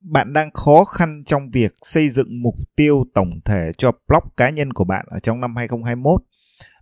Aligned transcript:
bạn 0.00 0.32
đang 0.32 0.50
khó 0.52 0.84
khăn 0.84 1.22
trong 1.26 1.50
việc 1.50 1.72
xây 1.82 2.08
dựng 2.08 2.42
mục 2.42 2.54
tiêu 2.76 3.04
tổng 3.14 3.30
thể 3.44 3.70
cho 3.78 3.92
blog 4.08 4.22
cá 4.36 4.50
nhân 4.50 4.72
của 4.72 4.84
bạn 4.84 5.06
ở 5.08 5.18
trong 5.18 5.40
năm 5.40 5.56
2021. 5.56 6.22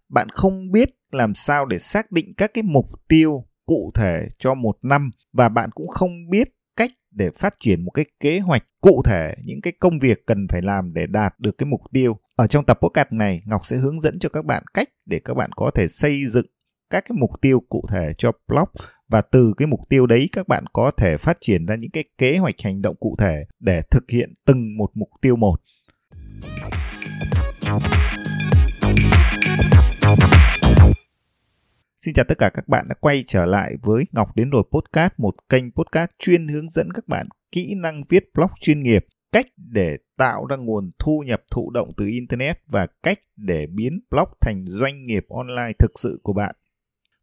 Bạn 0.09 0.29
không 0.29 0.73
biết 0.73 0.89
làm 1.13 1.35
sao 1.35 1.67
để 1.67 1.79
xác 1.79 2.13
định 2.13 2.35
các 2.37 2.51
cái 2.55 2.63
mục 2.63 2.87
tiêu 3.09 3.45
cụ 3.67 3.91
thể 3.95 4.29
cho 4.39 4.55
một 4.55 4.79
năm 4.83 5.11
và 5.33 5.49
bạn 5.49 5.71
cũng 5.71 5.89
không 5.89 6.31
biết 6.31 6.49
cách 6.77 6.91
để 7.11 7.31
phát 7.31 7.55
triển 7.59 7.85
một 7.85 7.91
cái 7.91 8.05
kế 8.21 8.39
hoạch 8.39 8.65
cụ 8.81 9.03
thể 9.05 9.35
những 9.45 9.61
cái 9.63 9.73
công 9.81 9.99
việc 9.99 10.27
cần 10.27 10.47
phải 10.49 10.63
làm 10.63 10.93
để 10.95 11.07
đạt 11.07 11.41
được 11.41 11.59
cái 11.59 11.67
mục 11.67 11.81
tiêu. 11.93 12.19
Ở 12.37 12.47
trong 12.47 12.65
tập 12.65 12.79
podcast 12.83 13.13
này, 13.13 13.43
Ngọc 13.47 13.67
sẽ 13.67 13.77
hướng 13.77 14.01
dẫn 14.01 14.19
cho 14.19 14.29
các 14.29 14.45
bạn 14.45 14.63
cách 14.75 14.89
để 15.07 15.21
các 15.25 15.35
bạn 15.35 15.51
có 15.53 15.71
thể 15.75 15.89
xây 15.89 16.27
dựng 16.27 16.47
các 16.91 17.05
cái 17.09 17.17
mục 17.21 17.31
tiêu 17.41 17.63
cụ 17.69 17.85
thể 17.89 18.13
cho 18.19 18.33
blog 18.49 18.69
và 19.09 19.21
từ 19.21 19.55
cái 19.57 19.67
mục 19.67 19.81
tiêu 19.89 20.07
đấy 20.07 20.29
các 20.33 20.49
bạn 20.49 20.65
có 20.73 20.91
thể 20.91 21.17
phát 21.17 21.39
triển 21.41 21.67
ra 21.67 21.75
những 21.75 21.91
cái 21.91 22.05
kế 22.19 22.39
hoạch 22.39 22.55
hành 22.65 22.83
động 22.83 22.97
cụ 23.01 23.17
thể 23.19 23.45
để 23.61 23.83
thực 23.91 24.11
hiện 24.11 24.35
từng 24.47 24.77
một 24.77 24.91
mục 24.95 25.09
tiêu 25.21 25.37
một. 25.37 25.61
Xin 32.01 32.15
chào 32.15 32.25
tất 32.29 32.39
cả 32.39 32.49
các 32.49 32.69
bạn 32.69 32.87
đã 32.89 32.95
quay 33.01 33.25
trở 33.27 33.47
lại 33.47 33.75
với 33.83 34.05
Ngọc 34.13 34.37
đến 34.37 34.51
rồi 34.51 34.63
podcast, 34.71 35.13
một 35.17 35.35
kênh 35.49 35.73
podcast 35.73 36.11
chuyên 36.19 36.49
hướng 36.49 36.69
dẫn 36.69 36.93
các 36.93 37.09
bạn 37.09 37.27
kỹ 37.53 37.75
năng 37.77 38.01
viết 38.09 38.25
blog 38.35 38.51
chuyên 38.61 38.83
nghiệp, 38.83 39.07
cách 39.33 39.47
để 39.57 39.97
tạo 40.17 40.47
ra 40.47 40.57
nguồn 40.57 40.91
thu 40.99 41.23
nhập 41.27 41.43
thụ 41.53 41.71
động 41.71 41.93
từ 41.97 42.07
internet 42.07 42.59
và 42.67 42.87
cách 43.03 43.19
để 43.37 43.67
biến 43.67 44.01
blog 44.11 44.29
thành 44.41 44.65
doanh 44.67 45.07
nghiệp 45.07 45.27
online 45.29 45.73
thực 45.79 45.99
sự 45.99 46.21
của 46.23 46.33
bạn. 46.33 46.55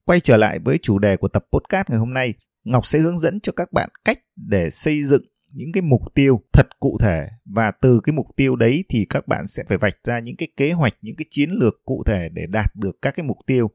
Quay 0.05 0.19
trở 0.19 0.37
lại 0.37 0.59
với 0.59 0.77
chủ 0.77 0.99
đề 0.99 1.17
của 1.17 1.27
tập 1.27 1.45
podcast 1.53 1.89
ngày 1.89 1.99
hôm 1.99 2.13
nay, 2.13 2.33
Ngọc 2.63 2.87
sẽ 2.87 2.99
hướng 2.99 3.19
dẫn 3.19 3.39
cho 3.39 3.51
các 3.51 3.73
bạn 3.73 3.89
cách 4.05 4.19
để 4.35 4.69
xây 4.69 5.03
dựng 5.03 5.23
những 5.53 5.71
cái 5.73 5.81
mục 5.81 6.01
tiêu 6.15 6.41
thật 6.53 6.79
cụ 6.79 6.97
thể 7.01 7.27
và 7.45 7.71
từ 7.81 7.99
cái 8.03 8.13
mục 8.13 8.25
tiêu 8.35 8.55
đấy 8.55 8.83
thì 8.89 9.05
các 9.09 9.27
bạn 9.27 9.47
sẽ 9.47 9.63
phải 9.67 9.77
vạch 9.77 9.93
ra 10.03 10.19
những 10.19 10.35
cái 10.35 10.47
kế 10.57 10.71
hoạch, 10.71 10.93
những 11.01 11.15
cái 11.15 11.25
chiến 11.29 11.49
lược 11.49 11.73
cụ 11.85 12.03
thể 12.05 12.29
để 12.33 12.45
đạt 12.49 12.75
được 12.75 13.01
các 13.01 13.15
cái 13.15 13.23
mục 13.23 13.37
tiêu. 13.47 13.71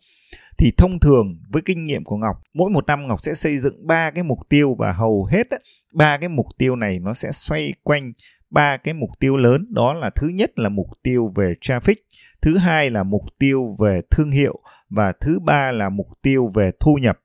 Thì 0.58 0.72
thông 0.78 1.00
thường 1.00 1.26
với 1.48 1.62
kinh 1.62 1.84
nghiệm 1.84 2.04
của 2.04 2.16
Ngọc, 2.16 2.36
mỗi 2.54 2.70
một 2.70 2.86
năm 2.86 3.06
Ngọc 3.06 3.20
sẽ 3.20 3.34
xây 3.34 3.58
dựng 3.58 3.86
ba 3.86 4.10
cái 4.10 4.24
mục 4.24 4.38
tiêu 4.48 4.76
và 4.78 4.92
hầu 4.92 5.28
hết 5.30 5.46
ba 5.94 6.16
cái 6.16 6.28
mục 6.28 6.46
tiêu 6.58 6.76
này 6.76 6.98
nó 7.02 7.14
sẽ 7.14 7.32
xoay 7.32 7.72
quanh 7.82 8.12
ba 8.50 8.76
cái 8.76 8.94
mục 8.94 9.10
tiêu 9.20 9.36
lớn 9.36 9.66
đó 9.70 9.94
là 9.94 10.10
thứ 10.10 10.28
nhất 10.28 10.58
là 10.58 10.68
mục 10.68 10.86
tiêu 11.02 11.32
về 11.36 11.54
traffic, 11.60 11.94
thứ 12.42 12.56
hai 12.56 12.90
là 12.90 13.02
mục 13.02 13.22
tiêu 13.38 13.76
về 13.78 14.00
thương 14.10 14.30
hiệu 14.30 14.60
và 14.90 15.12
thứ 15.20 15.38
ba 15.40 15.72
là 15.72 15.88
mục 15.88 16.08
tiêu 16.22 16.50
về 16.54 16.70
thu 16.80 16.94
nhập. 16.94 17.18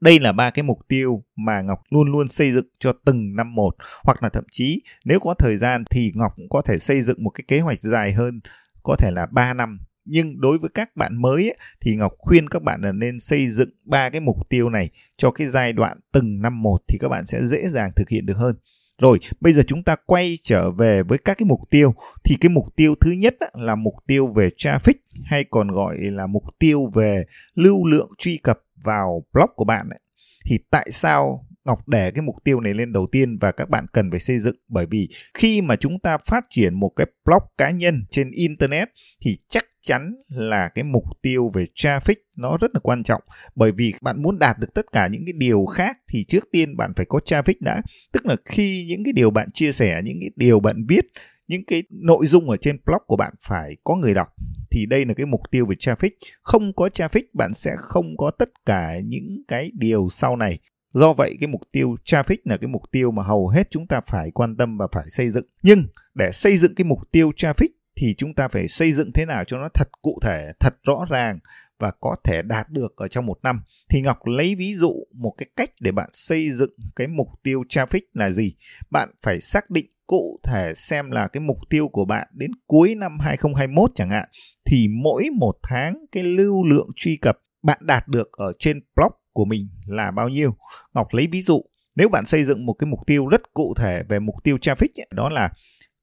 Đây 0.00 0.20
là 0.20 0.32
ba 0.32 0.50
cái 0.50 0.62
mục 0.62 0.78
tiêu 0.88 1.24
mà 1.36 1.60
Ngọc 1.60 1.82
luôn 1.90 2.12
luôn 2.12 2.28
xây 2.28 2.52
dựng 2.52 2.66
cho 2.78 2.92
từng 3.04 3.36
năm 3.36 3.54
một 3.54 3.76
hoặc 4.04 4.22
là 4.22 4.28
thậm 4.28 4.44
chí 4.50 4.82
nếu 5.04 5.20
có 5.20 5.34
thời 5.34 5.56
gian 5.56 5.84
thì 5.90 6.12
Ngọc 6.14 6.32
cũng 6.36 6.48
có 6.48 6.62
thể 6.62 6.78
xây 6.78 7.02
dựng 7.02 7.24
một 7.24 7.30
cái 7.30 7.44
kế 7.48 7.60
hoạch 7.60 7.78
dài 7.78 8.12
hơn 8.12 8.40
có 8.82 8.96
thể 8.98 9.10
là 9.10 9.26
3 9.26 9.54
năm 9.54 9.78
nhưng 10.04 10.40
đối 10.40 10.58
với 10.58 10.70
các 10.74 10.96
bạn 10.96 11.22
mới 11.22 11.48
ấy, 11.48 11.56
thì 11.80 11.96
Ngọc 11.96 12.12
khuyên 12.18 12.48
các 12.48 12.62
bạn 12.62 12.80
là 12.80 12.92
nên 12.92 13.20
xây 13.20 13.48
dựng 13.48 13.70
ba 13.84 14.10
cái 14.10 14.20
mục 14.20 14.36
tiêu 14.48 14.70
này 14.70 14.90
cho 15.16 15.30
cái 15.30 15.46
giai 15.46 15.72
đoạn 15.72 16.00
từng 16.12 16.42
năm 16.42 16.62
một 16.62 16.78
thì 16.88 16.98
các 17.00 17.08
bạn 17.08 17.26
sẽ 17.26 17.46
dễ 17.46 17.68
dàng 17.68 17.90
thực 17.96 18.08
hiện 18.08 18.26
được 18.26 18.36
hơn. 18.36 18.56
Rồi, 19.00 19.18
bây 19.40 19.52
giờ 19.52 19.62
chúng 19.66 19.82
ta 19.82 19.96
quay 20.06 20.38
trở 20.42 20.70
về 20.70 21.02
với 21.02 21.18
các 21.18 21.38
cái 21.38 21.46
mục 21.46 21.60
tiêu. 21.70 21.94
Thì 22.24 22.36
cái 22.40 22.48
mục 22.48 22.66
tiêu 22.76 22.94
thứ 23.00 23.10
nhất 23.10 23.36
là 23.52 23.74
mục 23.74 23.94
tiêu 24.06 24.26
về 24.26 24.50
traffic 24.56 24.94
hay 25.24 25.44
còn 25.44 25.68
gọi 25.68 25.96
là 25.98 26.26
mục 26.26 26.44
tiêu 26.58 26.90
về 26.94 27.24
lưu 27.54 27.86
lượng 27.86 28.10
truy 28.18 28.36
cập 28.36 28.60
vào 28.84 29.24
blog 29.32 29.50
của 29.56 29.64
bạn. 29.64 29.88
Ấy. 29.90 30.00
Thì 30.46 30.58
tại 30.70 30.88
sao 30.92 31.46
Ngọc 31.64 31.88
để 31.88 32.10
cái 32.10 32.22
mục 32.22 32.36
tiêu 32.44 32.60
này 32.60 32.74
lên 32.74 32.92
đầu 32.92 33.06
tiên 33.12 33.38
và 33.40 33.52
các 33.52 33.70
bạn 33.70 33.86
cần 33.92 34.10
phải 34.10 34.20
xây 34.20 34.40
dựng. 34.40 34.56
Bởi 34.68 34.86
vì 34.86 35.08
khi 35.34 35.60
mà 35.60 35.76
chúng 35.76 36.00
ta 36.00 36.18
phát 36.18 36.44
triển 36.50 36.74
một 36.74 36.90
cái 36.96 37.06
blog 37.24 37.42
cá 37.58 37.70
nhân 37.70 38.04
trên 38.10 38.30
internet 38.30 38.88
thì 39.24 39.36
chắc 39.48 39.64
chắn 39.82 40.14
là 40.28 40.68
cái 40.68 40.84
mục 40.84 41.04
tiêu 41.22 41.50
về 41.54 41.66
traffic 41.74 42.14
nó 42.36 42.58
rất 42.60 42.70
là 42.74 42.80
quan 42.82 43.02
trọng. 43.02 43.22
Bởi 43.54 43.72
vì 43.72 43.94
bạn 44.02 44.22
muốn 44.22 44.38
đạt 44.38 44.58
được 44.58 44.74
tất 44.74 44.92
cả 44.92 45.06
những 45.06 45.22
cái 45.26 45.32
điều 45.36 45.64
khác 45.64 45.98
thì 46.08 46.24
trước 46.24 46.48
tiên 46.52 46.76
bạn 46.76 46.92
phải 46.96 47.06
có 47.08 47.18
traffic 47.24 47.54
đã. 47.60 47.82
Tức 48.12 48.26
là 48.26 48.36
khi 48.44 48.86
những 48.88 49.04
cái 49.04 49.12
điều 49.12 49.30
bạn 49.30 49.48
chia 49.54 49.72
sẻ, 49.72 50.00
những 50.04 50.18
cái 50.20 50.30
điều 50.36 50.60
bạn 50.60 50.86
viết, 50.88 51.04
những 51.46 51.64
cái 51.66 51.82
nội 51.90 52.26
dung 52.26 52.50
ở 52.50 52.56
trên 52.56 52.78
blog 52.86 53.02
của 53.06 53.16
bạn 53.16 53.32
phải 53.48 53.76
có 53.84 53.96
người 53.96 54.14
đọc 54.14 54.28
thì 54.70 54.86
đây 54.86 55.04
là 55.04 55.14
cái 55.14 55.26
mục 55.26 55.40
tiêu 55.50 55.66
về 55.66 55.76
traffic. 55.76 56.10
Không 56.42 56.72
có 56.76 56.88
traffic, 56.88 57.22
bạn 57.32 57.54
sẽ 57.54 57.74
không 57.78 58.16
có 58.16 58.30
tất 58.38 58.48
cả 58.66 59.00
những 59.04 59.42
cái 59.48 59.70
điều 59.74 60.08
sau 60.10 60.36
này. 60.36 60.58
Do 60.92 61.12
vậy 61.12 61.36
cái 61.40 61.48
mục 61.48 61.60
tiêu 61.72 61.96
traffic 62.04 62.36
là 62.44 62.56
cái 62.56 62.68
mục 62.68 62.82
tiêu 62.92 63.10
mà 63.10 63.22
hầu 63.22 63.48
hết 63.48 63.70
chúng 63.70 63.86
ta 63.86 64.00
phải 64.06 64.30
quan 64.30 64.56
tâm 64.56 64.76
và 64.76 64.86
phải 64.92 65.04
xây 65.10 65.30
dựng. 65.30 65.46
Nhưng 65.62 65.86
để 66.14 66.30
xây 66.32 66.56
dựng 66.56 66.74
cái 66.74 66.84
mục 66.84 66.98
tiêu 67.12 67.30
traffic 67.36 67.68
thì 67.96 68.14
chúng 68.18 68.34
ta 68.34 68.48
phải 68.48 68.68
xây 68.68 68.92
dựng 68.92 69.12
thế 69.12 69.26
nào 69.26 69.44
cho 69.44 69.58
nó 69.58 69.68
thật 69.74 69.88
cụ 70.02 70.18
thể, 70.22 70.52
thật 70.60 70.74
rõ 70.82 71.06
ràng 71.10 71.38
và 71.78 71.90
có 72.00 72.16
thể 72.24 72.42
đạt 72.42 72.70
được 72.70 72.96
ở 72.96 73.08
trong 73.08 73.26
một 73.26 73.38
năm. 73.42 73.62
Thì 73.90 74.00
Ngọc 74.00 74.18
lấy 74.26 74.54
ví 74.54 74.74
dụ 74.74 74.94
một 75.14 75.34
cái 75.38 75.48
cách 75.56 75.70
để 75.80 75.92
bạn 75.92 76.08
xây 76.12 76.50
dựng 76.50 76.70
cái 76.96 77.06
mục 77.06 77.28
tiêu 77.42 77.62
traffic 77.68 78.00
là 78.14 78.30
gì. 78.30 78.54
Bạn 78.90 79.10
phải 79.22 79.40
xác 79.40 79.70
định 79.70 79.86
cụ 80.06 80.40
thể 80.44 80.72
xem 80.76 81.10
là 81.10 81.28
cái 81.28 81.40
mục 81.40 81.58
tiêu 81.70 81.88
của 81.88 82.04
bạn 82.04 82.28
đến 82.32 82.50
cuối 82.66 82.94
năm 82.94 83.18
2021 83.20 83.90
chẳng 83.94 84.10
hạn 84.10 84.28
thì 84.64 84.88
mỗi 85.02 85.24
một 85.38 85.52
tháng 85.62 86.04
cái 86.12 86.22
lưu 86.22 86.64
lượng 86.64 86.88
truy 86.96 87.16
cập 87.16 87.38
bạn 87.62 87.78
đạt 87.80 88.08
được 88.08 88.32
ở 88.32 88.52
trên 88.58 88.80
blog 88.96 89.12
của 89.32 89.44
mình 89.44 89.68
là 89.86 90.10
bao 90.10 90.28
nhiêu. 90.28 90.56
Ngọc 90.94 91.06
lấy 91.10 91.26
ví 91.26 91.42
dụ, 91.42 91.62
nếu 91.96 92.08
bạn 92.08 92.26
xây 92.26 92.44
dựng 92.44 92.66
một 92.66 92.72
cái 92.72 92.86
mục 92.86 93.00
tiêu 93.06 93.26
rất 93.26 93.54
cụ 93.54 93.74
thể 93.76 94.02
về 94.08 94.20
mục 94.20 94.34
tiêu 94.44 94.56
traffic 94.56 94.88
ấy, 94.96 95.08
đó 95.12 95.28
là 95.28 95.50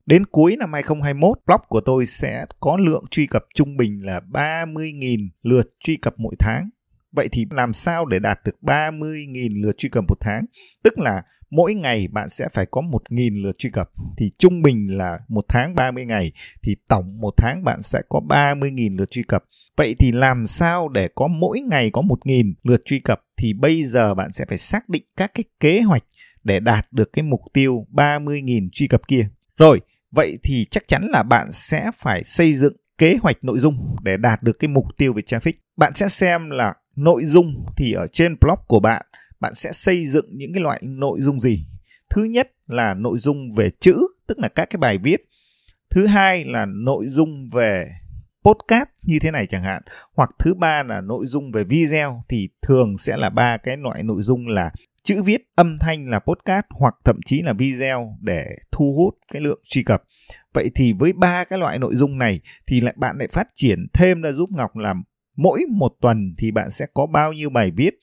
đến 0.05 0.25
cuối 0.25 0.55
năm 0.59 0.73
2021 0.73 1.37
blog 1.45 1.61
của 1.67 1.81
tôi 1.81 2.05
sẽ 2.05 2.45
có 2.59 2.77
lượng 2.77 3.05
truy 3.11 3.27
cập 3.27 3.43
trung 3.55 3.77
bình 3.77 4.05
là 4.05 4.21
30.000 4.31 5.29
lượt 5.43 5.69
truy 5.79 5.97
cập 5.97 6.13
mỗi 6.17 6.35
tháng. 6.39 6.69
Vậy 7.11 7.27
thì 7.31 7.45
làm 7.51 7.73
sao 7.73 8.05
để 8.05 8.19
đạt 8.19 8.39
được 8.45 8.55
30.000 8.61 9.63
lượt 9.63 9.77
truy 9.77 9.89
cập 9.89 10.03
một 10.07 10.17
tháng? 10.19 10.45
Tức 10.83 10.99
là 10.99 11.23
mỗi 11.49 11.73
ngày 11.73 12.07
bạn 12.11 12.29
sẽ 12.29 12.47
phải 12.53 12.65
có 12.71 12.81
1.000 12.81 13.43
lượt 13.43 13.57
truy 13.57 13.69
cập. 13.69 13.89
Thì 14.17 14.31
trung 14.37 14.61
bình 14.61 14.97
là 14.97 15.19
một 15.27 15.45
tháng 15.47 15.75
30 15.75 16.05
ngày. 16.05 16.31
Thì 16.63 16.75
tổng 16.89 17.21
một 17.21 17.33
tháng 17.37 17.63
bạn 17.63 17.81
sẽ 17.81 18.01
có 18.09 18.19
30.000 18.29 18.97
lượt 18.97 19.11
truy 19.11 19.23
cập. 19.23 19.43
Vậy 19.77 19.95
thì 19.99 20.11
làm 20.11 20.47
sao 20.47 20.89
để 20.89 21.09
có 21.15 21.27
mỗi 21.27 21.59
ngày 21.59 21.89
có 21.89 22.01
1.000 22.01 22.53
lượt 22.63 22.81
truy 22.85 22.99
cập? 22.99 23.21
Thì 23.37 23.53
bây 23.53 23.83
giờ 23.83 24.13
bạn 24.13 24.31
sẽ 24.31 24.45
phải 24.45 24.57
xác 24.57 24.89
định 24.89 25.03
các 25.17 25.31
cái 25.33 25.43
kế 25.59 25.81
hoạch 25.81 26.03
để 26.43 26.59
đạt 26.59 26.87
được 26.91 27.13
cái 27.13 27.23
mục 27.23 27.41
tiêu 27.53 27.85
30.000 27.91 28.69
truy 28.71 28.87
cập 28.87 29.07
kia. 29.07 29.27
Rồi, 29.57 29.81
vậy 30.11 30.37
thì 30.43 30.65
chắc 30.71 30.87
chắn 30.87 31.07
là 31.09 31.23
bạn 31.23 31.51
sẽ 31.51 31.91
phải 31.95 32.23
xây 32.23 32.53
dựng 32.53 32.73
kế 32.97 33.17
hoạch 33.21 33.43
nội 33.43 33.59
dung 33.59 33.95
để 34.03 34.17
đạt 34.17 34.43
được 34.43 34.59
cái 34.59 34.67
mục 34.67 34.85
tiêu 34.97 35.13
về 35.13 35.21
traffic. 35.21 35.53
Bạn 35.77 35.93
sẽ 35.95 36.09
xem 36.09 36.49
là 36.49 36.73
nội 36.95 37.21
dung 37.25 37.65
thì 37.77 37.93
ở 37.93 38.07
trên 38.07 38.37
blog 38.41 38.59
của 38.67 38.79
bạn 38.79 39.05
bạn 39.39 39.55
sẽ 39.55 39.71
xây 39.71 40.07
dựng 40.07 40.25
những 40.29 40.53
cái 40.53 40.63
loại 40.63 40.81
nội 40.83 41.21
dung 41.21 41.39
gì? 41.39 41.67
Thứ 42.09 42.23
nhất 42.23 42.51
là 42.67 42.93
nội 42.93 43.17
dung 43.19 43.49
về 43.55 43.69
chữ, 43.79 44.07
tức 44.27 44.39
là 44.39 44.47
các 44.47 44.69
cái 44.69 44.77
bài 44.77 44.97
viết. 44.97 45.21
Thứ 45.89 46.05
hai 46.05 46.45
là 46.45 46.65
nội 46.65 47.05
dung 47.07 47.47
về 47.53 47.87
podcast 48.43 48.89
như 49.01 49.19
thế 49.19 49.31
này 49.31 49.45
chẳng 49.45 49.63
hạn. 49.63 49.83
Hoặc 50.15 50.29
thứ 50.39 50.53
ba 50.53 50.83
là 50.83 51.01
nội 51.01 51.25
dung 51.25 51.51
về 51.51 51.63
video, 51.63 52.23
thì 52.29 52.49
thường 52.61 52.97
sẽ 52.97 53.17
là 53.17 53.29
ba 53.29 53.57
cái 53.57 53.77
loại 53.77 54.03
nội 54.03 54.21
dung 54.23 54.47
là 54.47 54.71
chữ 55.03 55.21
viết, 55.21 55.41
âm 55.55 55.77
thanh 55.77 56.09
là 56.09 56.19
podcast, 56.19 56.65
hoặc 56.69 56.95
thậm 57.05 57.19
chí 57.25 57.41
là 57.41 57.53
video 57.53 58.17
để 58.21 58.47
thu 58.71 58.93
hút 58.97 59.15
cái 59.33 59.41
lượng 59.41 59.59
truy 59.63 59.83
cập. 59.83 60.03
Vậy 60.53 60.69
thì 60.75 60.93
với 60.93 61.13
ba 61.13 61.43
cái 61.43 61.59
loại 61.59 61.79
nội 61.79 61.95
dung 61.95 62.17
này, 62.17 62.39
thì 62.67 62.81
lại 62.81 62.93
bạn 62.97 63.17
lại 63.17 63.27
phát 63.27 63.47
triển 63.55 63.87
thêm 63.93 64.21
ra 64.21 64.31
giúp 64.31 64.49
ngọc 64.51 64.75
làm 64.75 65.03
mỗi 65.37 65.61
một 65.69 65.91
tuần 66.01 66.35
thì 66.37 66.51
bạn 66.51 66.71
sẽ 66.71 66.85
có 66.93 67.05
bao 67.05 67.33
nhiêu 67.33 67.49
bài 67.49 67.71
viết 67.71 67.93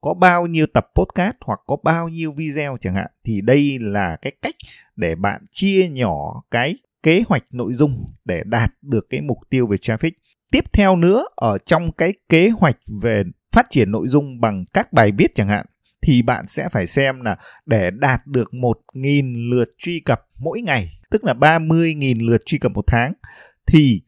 có 0.00 0.14
bao 0.14 0.46
nhiêu 0.46 0.66
tập 0.74 0.86
podcast 0.94 1.36
hoặc 1.40 1.60
có 1.66 1.76
bao 1.82 2.08
nhiêu 2.08 2.32
video 2.32 2.76
chẳng 2.80 2.94
hạn 2.94 3.10
thì 3.24 3.40
đây 3.40 3.78
là 3.80 4.16
cái 4.22 4.32
cách 4.42 4.54
để 4.96 5.14
bạn 5.14 5.44
chia 5.50 5.88
nhỏ 5.88 6.42
cái 6.50 6.76
kế 7.02 7.22
hoạch 7.28 7.44
nội 7.50 7.74
dung 7.74 8.14
để 8.24 8.42
đạt 8.46 8.74
được 8.82 9.06
cái 9.10 9.20
mục 9.20 9.38
tiêu 9.50 9.66
về 9.66 9.76
traffic. 9.76 10.10
Tiếp 10.52 10.72
theo 10.72 10.96
nữa 10.96 11.24
ở 11.36 11.58
trong 11.58 11.92
cái 11.92 12.12
kế 12.28 12.48
hoạch 12.48 12.76
về 13.02 13.22
phát 13.52 13.66
triển 13.70 13.90
nội 13.90 14.08
dung 14.08 14.40
bằng 14.40 14.64
các 14.72 14.92
bài 14.92 15.12
viết 15.18 15.34
chẳng 15.34 15.48
hạn 15.48 15.66
thì 16.02 16.22
bạn 16.22 16.44
sẽ 16.48 16.68
phải 16.68 16.86
xem 16.86 17.20
là 17.20 17.36
để 17.66 17.90
đạt 17.90 18.26
được 18.26 18.50
1.000 18.52 19.50
lượt 19.50 19.68
truy 19.78 20.00
cập 20.00 20.20
mỗi 20.38 20.60
ngày, 20.60 21.00
tức 21.10 21.24
là 21.24 21.34
30.000 21.34 22.26
lượt 22.28 22.42
truy 22.46 22.58
cập 22.58 22.72
một 22.72 22.84
tháng 22.86 23.12
thì 23.66 24.02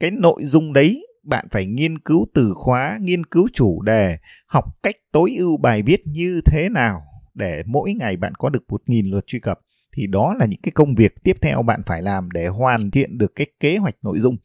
cái 0.00 0.10
nội 0.10 0.44
dung 0.44 0.72
đấy 0.72 1.06
bạn 1.22 1.46
phải 1.50 1.66
nghiên 1.66 1.98
cứu 1.98 2.26
từ 2.34 2.52
khóa, 2.54 2.98
nghiên 3.00 3.24
cứu 3.24 3.48
chủ 3.52 3.82
đề, 3.82 4.16
học 4.46 4.64
cách 4.82 4.94
tối 5.12 5.34
ưu 5.38 5.56
bài 5.56 5.82
viết 5.82 6.02
như 6.06 6.40
thế 6.44 6.68
nào 6.68 7.02
để 7.34 7.62
mỗi 7.66 7.94
ngày 7.94 8.16
bạn 8.16 8.34
có 8.34 8.48
được 8.48 8.62
1.000 8.68 9.10
lượt 9.10 9.26
truy 9.26 9.40
cập. 9.40 9.58
Thì 9.96 10.06
đó 10.06 10.34
là 10.38 10.46
những 10.46 10.60
cái 10.62 10.72
công 10.72 10.94
việc 10.94 11.14
tiếp 11.22 11.36
theo 11.42 11.62
bạn 11.62 11.82
phải 11.86 12.02
làm 12.02 12.30
để 12.30 12.46
hoàn 12.46 12.90
thiện 12.90 13.18
được 13.18 13.32
cái 13.34 13.46
kế 13.60 13.76
hoạch 13.76 13.96
nội 14.02 14.18
dung. 14.18 14.36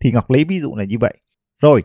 Thì 0.00 0.12
Ngọc 0.12 0.30
lấy 0.30 0.44
ví 0.44 0.60
dụ 0.60 0.74
là 0.76 0.84
như 0.84 0.96
vậy. 1.00 1.14
Rồi, 1.62 1.82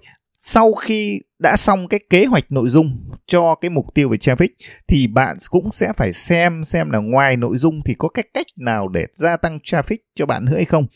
sau 0.47 0.73
khi 0.73 1.19
đã 1.39 1.55
xong 1.57 1.87
cái 1.87 1.99
kế 2.09 2.25
hoạch 2.25 2.51
nội 2.51 2.69
dung 2.69 3.11
cho 3.27 3.55
cái 3.55 3.69
mục 3.69 3.85
tiêu 3.93 4.09
về 4.09 4.17
traffic 4.17 4.47
thì 4.87 5.07
bạn 5.07 5.37
cũng 5.49 5.71
sẽ 5.71 5.93
phải 5.97 6.13
xem 6.13 6.63
xem 6.63 6.89
là 6.89 6.99
ngoài 6.99 7.37
nội 7.37 7.57
dung 7.57 7.81
thì 7.85 7.95
có 7.97 8.07
cái 8.07 8.25
cách 8.33 8.45
nào 8.57 8.87
để 8.87 9.05
gia 9.15 9.37
tăng 9.37 9.59
traffic 9.63 9.97
cho 10.15 10.25
bạn 10.25 10.45
nữa 10.45 10.55
hay 10.55 10.65
không. 10.65 10.87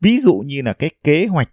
Ví 0.00 0.18
dụ 0.18 0.42
như 0.46 0.62
là 0.62 0.72
cái 0.72 0.90
kế 1.04 1.26
hoạch 1.26 1.48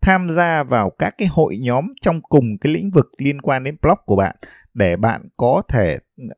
tham 0.00 0.30
gia 0.30 0.62
vào 0.62 0.90
các 0.90 1.14
cái 1.18 1.28
hội 1.28 1.56
nhóm 1.58 1.86
trong 2.00 2.20
cùng 2.22 2.58
cái 2.60 2.72
lĩnh 2.72 2.90
vực 2.90 3.06
liên 3.18 3.40
quan 3.40 3.64
đến 3.64 3.76
blog 3.82 3.98
của 4.06 4.16
bạn, 4.16 4.36
để 4.74 4.96
bạn 4.96 5.28
có 5.36 5.62
thể 5.68 5.96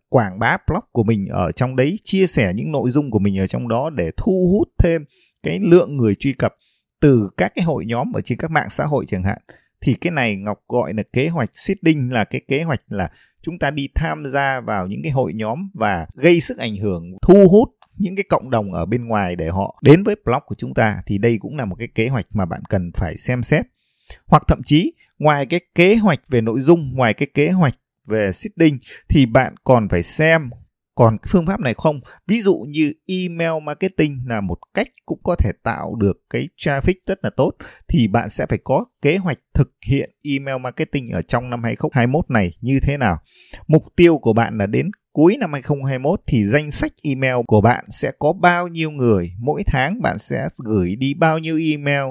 quảng 0.09 0.39
bá 0.39 0.57
blog 0.67 0.85
của 0.93 1.05
mình 1.05 1.27
ở 1.27 1.53
trong 1.53 1.77
đấy, 1.77 1.99
chia 2.05 2.27
sẻ 2.27 2.53
những 2.55 2.73
nội 2.73 2.91
dung 2.91 3.11
của 3.11 3.19
mình 3.19 3.39
ở 3.39 3.47
trong 3.47 3.69
đó 3.69 3.91
để 3.91 4.11
thu 4.17 4.49
hút 4.53 4.69
thêm 4.79 5.05
cái 5.43 5.59
lượng 5.63 5.97
người 5.97 6.15
truy 6.15 6.33
cập 6.33 6.55
từ 7.01 7.31
các 7.37 7.53
cái 7.55 7.65
hội 7.65 7.87
nhóm 7.87 8.13
ở 8.13 8.21
trên 8.21 8.39
các 8.39 8.51
mạng 8.51 8.69
xã 8.71 8.85
hội 8.85 9.05
chẳng 9.09 9.23
hạn. 9.23 9.39
Thì 9.81 9.95
cái 9.95 10.11
này 10.11 10.37
Ngọc 10.37 10.59
gọi 10.69 10.95
là 10.95 11.03
kế 11.13 11.29
hoạch 11.29 11.51
seeding, 11.53 12.13
là 12.13 12.25
cái 12.25 12.41
kế 12.49 12.63
hoạch 12.63 12.81
là 12.89 13.11
chúng 13.43 13.59
ta 13.59 13.71
đi 13.71 13.89
tham 13.95 14.25
gia 14.33 14.61
vào 14.61 14.87
những 14.87 15.01
cái 15.03 15.13
hội 15.13 15.33
nhóm 15.35 15.71
và 15.75 16.07
gây 16.15 16.41
sức 16.41 16.59
ảnh 16.59 16.77
hưởng, 16.77 17.05
thu 17.23 17.49
hút 17.51 17.69
những 18.01 18.17
cái 18.17 18.25
cộng 18.29 18.51
đồng 18.51 18.73
ở 18.73 18.87
bên 18.87 19.05
ngoài 19.05 19.37
để 19.37 19.49
họ 19.49 19.79
đến 19.83 20.03
với 20.03 20.17
blog 20.25 20.43
của 20.47 20.55
chúng 20.59 20.75
ta 20.75 21.03
thì 21.07 21.19
đây 21.19 21.39
cũng 21.41 21.57
là 21.57 21.65
một 21.65 21.77
cái 21.79 21.89
kế 21.95 22.09
hoạch 22.09 22.27
mà 22.31 22.45
bạn 22.45 22.63
cần 22.69 22.91
phải 22.95 23.17
xem 23.17 23.43
xét. 23.43 23.67
Hoặc 24.27 24.43
thậm 24.49 24.61
chí, 24.65 24.93
ngoài 25.19 25.47
cái 25.47 25.61
kế 25.75 25.95
hoạch 25.95 26.21
về 26.29 26.41
nội 26.41 26.61
dung, 26.61 26.93
ngoài 26.95 27.15
cái 27.15 27.29
kế 27.35 27.51
hoạch 27.51 27.75
về 28.09 28.33
seeding 28.33 28.79
thì 29.09 29.27
bạn 29.27 29.55
còn 29.65 29.89
phải 29.89 30.03
xem 30.03 30.51
còn 31.01 31.19
cái 31.19 31.29
phương 31.29 31.47
pháp 31.47 31.61
này 31.61 31.75
không? 31.75 32.01
Ví 32.27 32.41
dụ 32.41 32.67
như 32.69 32.93
email 33.07 33.63
marketing 33.63 34.25
là 34.27 34.41
một 34.41 34.59
cách 34.75 34.87
cũng 35.07 35.21
có 35.25 35.37
thể 35.39 35.51
tạo 35.65 35.95
được 35.95 36.17
cái 36.31 36.49
traffic 36.57 36.95
rất 37.07 37.19
là 37.23 37.31
tốt, 37.37 37.51
thì 37.89 38.09
bạn 38.09 38.29
sẽ 38.29 38.47
phải 38.47 38.59
có 38.65 38.85
kế 39.03 39.17
hoạch 39.17 39.39
thực 39.55 39.69
hiện 39.87 40.11
email 40.23 40.59
marketing 40.61 41.07
ở 41.13 41.23
trong 41.23 41.51
năm 41.51 41.63
2021 41.65 42.31
này 42.31 42.51
như 42.61 42.81
thế 42.83 42.97
nào. 42.97 43.17
Mục 43.69 43.85
tiêu 43.97 44.19
của 44.19 44.33
bạn 44.33 44.59
là 44.59 44.67
đến 44.67 44.91
cuối 45.13 45.37
năm 45.41 45.53
2021 45.53 46.21
thì 46.27 46.45
danh 46.45 46.71
sách 46.71 46.93
email 47.03 47.37
của 47.47 47.61
bạn 47.61 47.85
sẽ 47.89 48.13
có 48.19 48.33
bao 48.33 48.69
nhiêu 48.69 48.91
người, 48.91 49.33
mỗi 49.39 49.63
tháng 49.67 50.03
bạn 50.03 50.19
sẽ 50.19 50.49
gửi 50.65 50.97
đi 50.97 51.15
bao 51.15 51.39
nhiêu 51.39 51.59
email, 51.71 52.05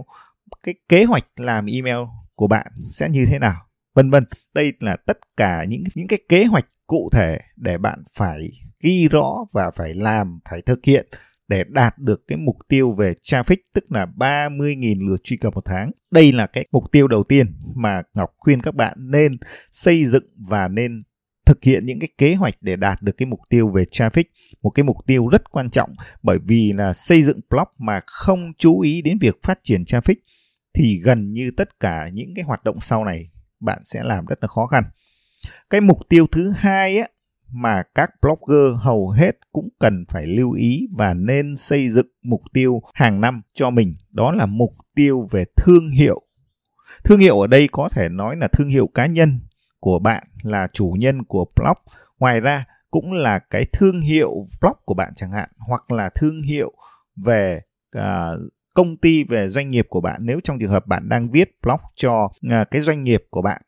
cái 0.63 0.75
kế 0.89 1.03
hoạch 1.03 1.25
làm 1.39 1.65
email 1.65 1.97
của 2.36 2.47
bạn 2.47 2.68
sẽ 2.91 3.09
như 3.09 3.25
thế 3.25 3.39
nào? 3.39 3.69
Vân 3.95 4.09
vân 4.09 4.25
đây 4.53 4.74
là 4.80 4.95
tất 5.06 5.19
cả 5.38 5.63
những 5.63 5.83
những 5.95 6.07
cái 6.07 6.19
kế 6.30 6.45
hoạch 6.45 6.65
cụ 6.88 7.09
thể 7.13 7.39
để 7.56 7.77
bạn 7.77 8.03
phải 8.13 8.50
ghi 8.80 9.07
rõ 9.07 9.45
và 9.51 9.71
phải 9.71 9.94
làm 9.94 10.39
phải 10.50 10.62
thực 10.62 10.86
hiện 10.86 11.07
để 11.47 11.63
đạt 11.68 11.97
được 11.97 12.27
cái 12.27 12.38
mục 12.38 12.56
tiêu 12.68 12.94
về 12.94 13.13
traffic 13.24 13.57
tức 13.74 13.91
là 13.91 14.06
30.000 14.18 15.09
lượt 15.09 15.24
truy 15.24 15.38
cập 15.38 15.53
một 15.53 15.65
tháng. 15.65 15.91
Đây 16.12 16.31
là 16.31 16.47
cái 16.47 16.65
mục 16.71 16.83
tiêu 16.91 17.07
đầu 17.07 17.24
tiên 17.24 17.56
mà 17.75 18.01
Ngọc 18.13 18.30
khuyên 18.38 18.62
các 18.62 18.75
bạn 18.75 18.97
nên 18.97 19.31
xây 19.71 20.06
dựng 20.06 20.24
và 20.50 20.68
nên 20.68 21.03
thực 21.45 21.63
hiện 21.63 21.86
những 21.86 22.00
cái 22.00 22.09
kế 22.18 22.36
hoạch 22.36 22.53
để 22.62 22.75
đạt 22.75 23.01
được 23.01 23.18
cái 23.18 23.25
mục 23.25 23.39
tiêu 23.50 23.68
về 23.68 23.83
traffic, 23.91 24.24
một 24.62 24.69
cái 24.69 24.83
mục 24.83 24.97
tiêu 25.07 25.27
rất 25.27 25.51
quan 25.51 25.69
trọng 25.69 25.94
bởi 26.24 26.38
vì 26.44 26.71
là 26.75 26.94
xây 26.94 27.24
dựng 27.24 27.39
blog 27.50 27.68
mà 27.77 28.00
không 28.06 28.51
chú 28.57 28.80
ý 28.80 29.01
đến 29.01 29.18
việc 29.21 29.38
phát 29.44 29.59
triển 29.63 29.83
traffic 29.83 30.15
thì 30.74 31.00
gần 31.03 31.33
như 31.33 31.51
tất 31.57 31.80
cả 31.80 32.09
những 32.13 32.33
cái 32.36 32.44
hoạt 32.44 32.63
động 32.63 32.77
sau 32.81 33.06
này 33.06 33.30
bạn 33.60 33.80
sẽ 33.84 34.04
làm 34.04 34.26
rất 34.26 34.40
là 34.42 34.48
khó 34.48 34.66
khăn. 34.66 34.84
Cái 35.70 35.82
mục 35.82 36.00
tiêu 36.10 36.28
thứ 36.32 36.54
hai 36.58 36.98
á, 36.98 37.08
mà 37.52 37.84
các 37.96 38.10
blogger 38.22 38.76
hầu 38.82 39.10
hết 39.10 39.38
cũng 39.52 39.70
cần 39.80 40.06
phải 40.10 40.28
lưu 40.28 40.52
ý 40.52 40.88
và 40.98 41.14
nên 41.14 41.56
xây 41.56 41.90
dựng 41.90 42.08
mục 42.24 42.42
tiêu 42.54 42.82
hàng 42.94 43.22
năm 43.22 43.42
cho 43.54 43.70
mình 43.70 43.94
đó 44.12 44.32
là 44.32 44.46
mục 44.46 44.74
tiêu 44.96 45.28
về 45.32 45.44
thương 45.56 45.90
hiệu 45.90 46.22
thương 47.04 47.20
hiệu 47.20 47.40
ở 47.40 47.48
đây 47.48 47.70
có 47.72 47.90
thể 47.90 48.10
nói 48.10 48.36
là 48.36 48.48
thương 48.48 48.70
hiệu 48.70 48.88
cá 48.94 49.06
nhân 49.06 49.40
của 49.80 50.00
bạn 50.00 50.24
là 50.44 50.68
chủ 50.74 50.96
nhân 51.00 51.24
của 51.24 51.46
blog 51.56 51.78
ngoài 52.20 52.42
ra 52.42 52.66
cũng 52.92 53.12
là 53.12 53.40
cái 53.40 53.66
thương 53.74 54.02
hiệu 54.02 54.32
blog 54.62 54.78
của 54.86 54.94
bạn 54.94 55.14
chẳng 55.16 55.32
hạn 55.32 55.50
hoặc 55.58 55.92
là 55.92 56.10
thương 56.16 56.42
hiệu 56.42 56.74
về 57.16 57.62
uh, 57.98 58.02
công 58.80 58.98
ty 58.98 59.24
về 59.24 59.50
doanh 59.50 59.70
nghiệp 59.70 59.88
của 59.90 60.02
bạn 60.02 60.22
nếu 60.24 60.40
trong 60.44 60.60
trường 60.60 60.72
hợp 60.72 60.88
bạn 60.88 61.10
đang 61.10 61.31
viết 61.31 61.52
blog 61.64 61.80
cho 61.96 62.30
à, 62.50 62.64
cái 62.64 62.81
doanh 62.81 63.04
nghiệp 63.04 63.24
của 63.30 63.42
bạn, 63.42 63.62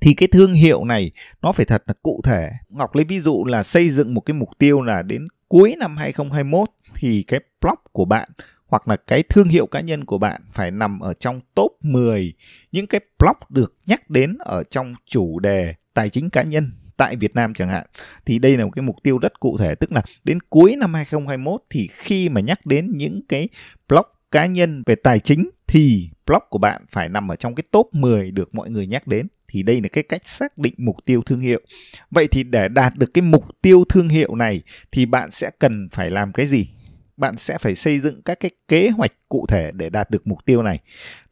thì 0.00 0.14
cái 0.14 0.28
thương 0.32 0.54
hiệu 0.54 0.84
này 0.84 1.10
nó 1.42 1.52
phải 1.52 1.66
thật 1.66 1.82
là 1.86 1.94
cụ 2.02 2.20
thể. 2.24 2.50
Ngọc 2.68 2.94
lấy 2.94 3.04
ví 3.04 3.20
dụ 3.20 3.44
là 3.44 3.62
xây 3.62 3.90
dựng 3.90 4.14
một 4.14 4.20
cái 4.20 4.34
mục 4.34 4.48
tiêu 4.58 4.82
là 4.82 5.02
đến 5.02 5.26
cuối 5.48 5.74
năm 5.78 5.96
2021 5.96 6.68
thì 6.94 7.22
cái 7.22 7.40
blog 7.60 7.78
của 7.92 8.04
bạn 8.04 8.28
hoặc 8.66 8.88
là 8.88 8.96
cái 8.96 9.22
thương 9.22 9.48
hiệu 9.48 9.66
cá 9.66 9.80
nhân 9.80 10.04
của 10.04 10.18
bạn 10.18 10.40
phải 10.52 10.70
nằm 10.70 11.00
ở 11.00 11.14
trong 11.14 11.40
top 11.54 11.72
10 11.80 12.32
những 12.72 12.86
cái 12.86 13.00
blog 13.18 13.36
được 13.48 13.74
nhắc 13.86 14.10
đến 14.10 14.36
ở 14.38 14.64
trong 14.70 14.94
chủ 15.06 15.38
đề 15.38 15.74
tài 15.94 16.08
chính 16.08 16.30
cá 16.30 16.42
nhân 16.42 16.72
tại 16.96 17.16
Việt 17.16 17.34
Nam 17.34 17.54
chẳng 17.54 17.68
hạn 17.68 17.86
thì 18.26 18.38
đây 18.38 18.56
là 18.56 18.64
một 18.64 18.70
cái 18.74 18.82
mục 18.82 18.96
tiêu 19.02 19.18
rất 19.18 19.40
cụ 19.40 19.56
thể, 19.58 19.74
tức 19.74 19.92
là 19.92 20.02
đến 20.24 20.38
cuối 20.50 20.76
năm 20.76 20.94
2021 20.94 21.62
thì 21.70 21.88
khi 21.92 22.28
mà 22.28 22.40
nhắc 22.40 22.66
đến 22.66 22.90
những 22.96 23.20
cái 23.28 23.48
blog 23.88 24.06
cá 24.30 24.46
nhân 24.46 24.82
về 24.86 24.94
tài 24.94 25.18
chính 25.18 25.50
thì 25.66 26.10
blog 26.26 26.42
của 26.50 26.58
bạn 26.58 26.84
phải 26.88 27.08
nằm 27.08 27.28
ở 27.28 27.36
trong 27.36 27.54
cái 27.54 27.64
top 27.70 27.88
10 27.92 28.30
được 28.30 28.54
mọi 28.54 28.70
người 28.70 28.86
nhắc 28.86 29.06
đến 29.06 29.28
thì 29.48 29.62
đây 29.62 29.80
là 29.80 29.88
cái 29.88 30.04
cách 30.04 30.28
xác 30.28 30.58
định 30.58 30.74
mục 30.78 30.96
tiêu 31.04 31.22
thương 31.22 31.40
hiệu. 31.40 31.60
Vậy 32.10 32.26
thì 32.30 32.42
để 32.44 32.68
đạt 32.68 32.96
được 32.96 33.14
cái 33.14 33.22
mục 33.22 33.44
tiêu 33.62 33.84
thương 33.88 34.08
hiệu 34.08 34.34
này 34.34 34.62
thì 34.92 35.06
bạn 35.06 35.30
sẽ 35.30 35.50
cần 35.58 35.88
phải 35.92 36.10
làm 36.10 36.32
cái 36.32 36.46
gì? 36.46 36.68
Bạn 37.16 37.36
sẽ 37.36 37.58
phải 37.58 37.74
xây 37.74 38.00
dựng 38.00 38.22
các 38.22 38.40
cái 38.40 38.50
kế 38.68 38.88
hoạch 38.88 39.12
cụ 39.28 39.46
thể 39.48 39.70
để 39.74 39.90
đạt 39.90 40.10
được 40.10 40.26
mục 40.26 40.38
tiêu 40.44 40.62
này. 40.62 40.78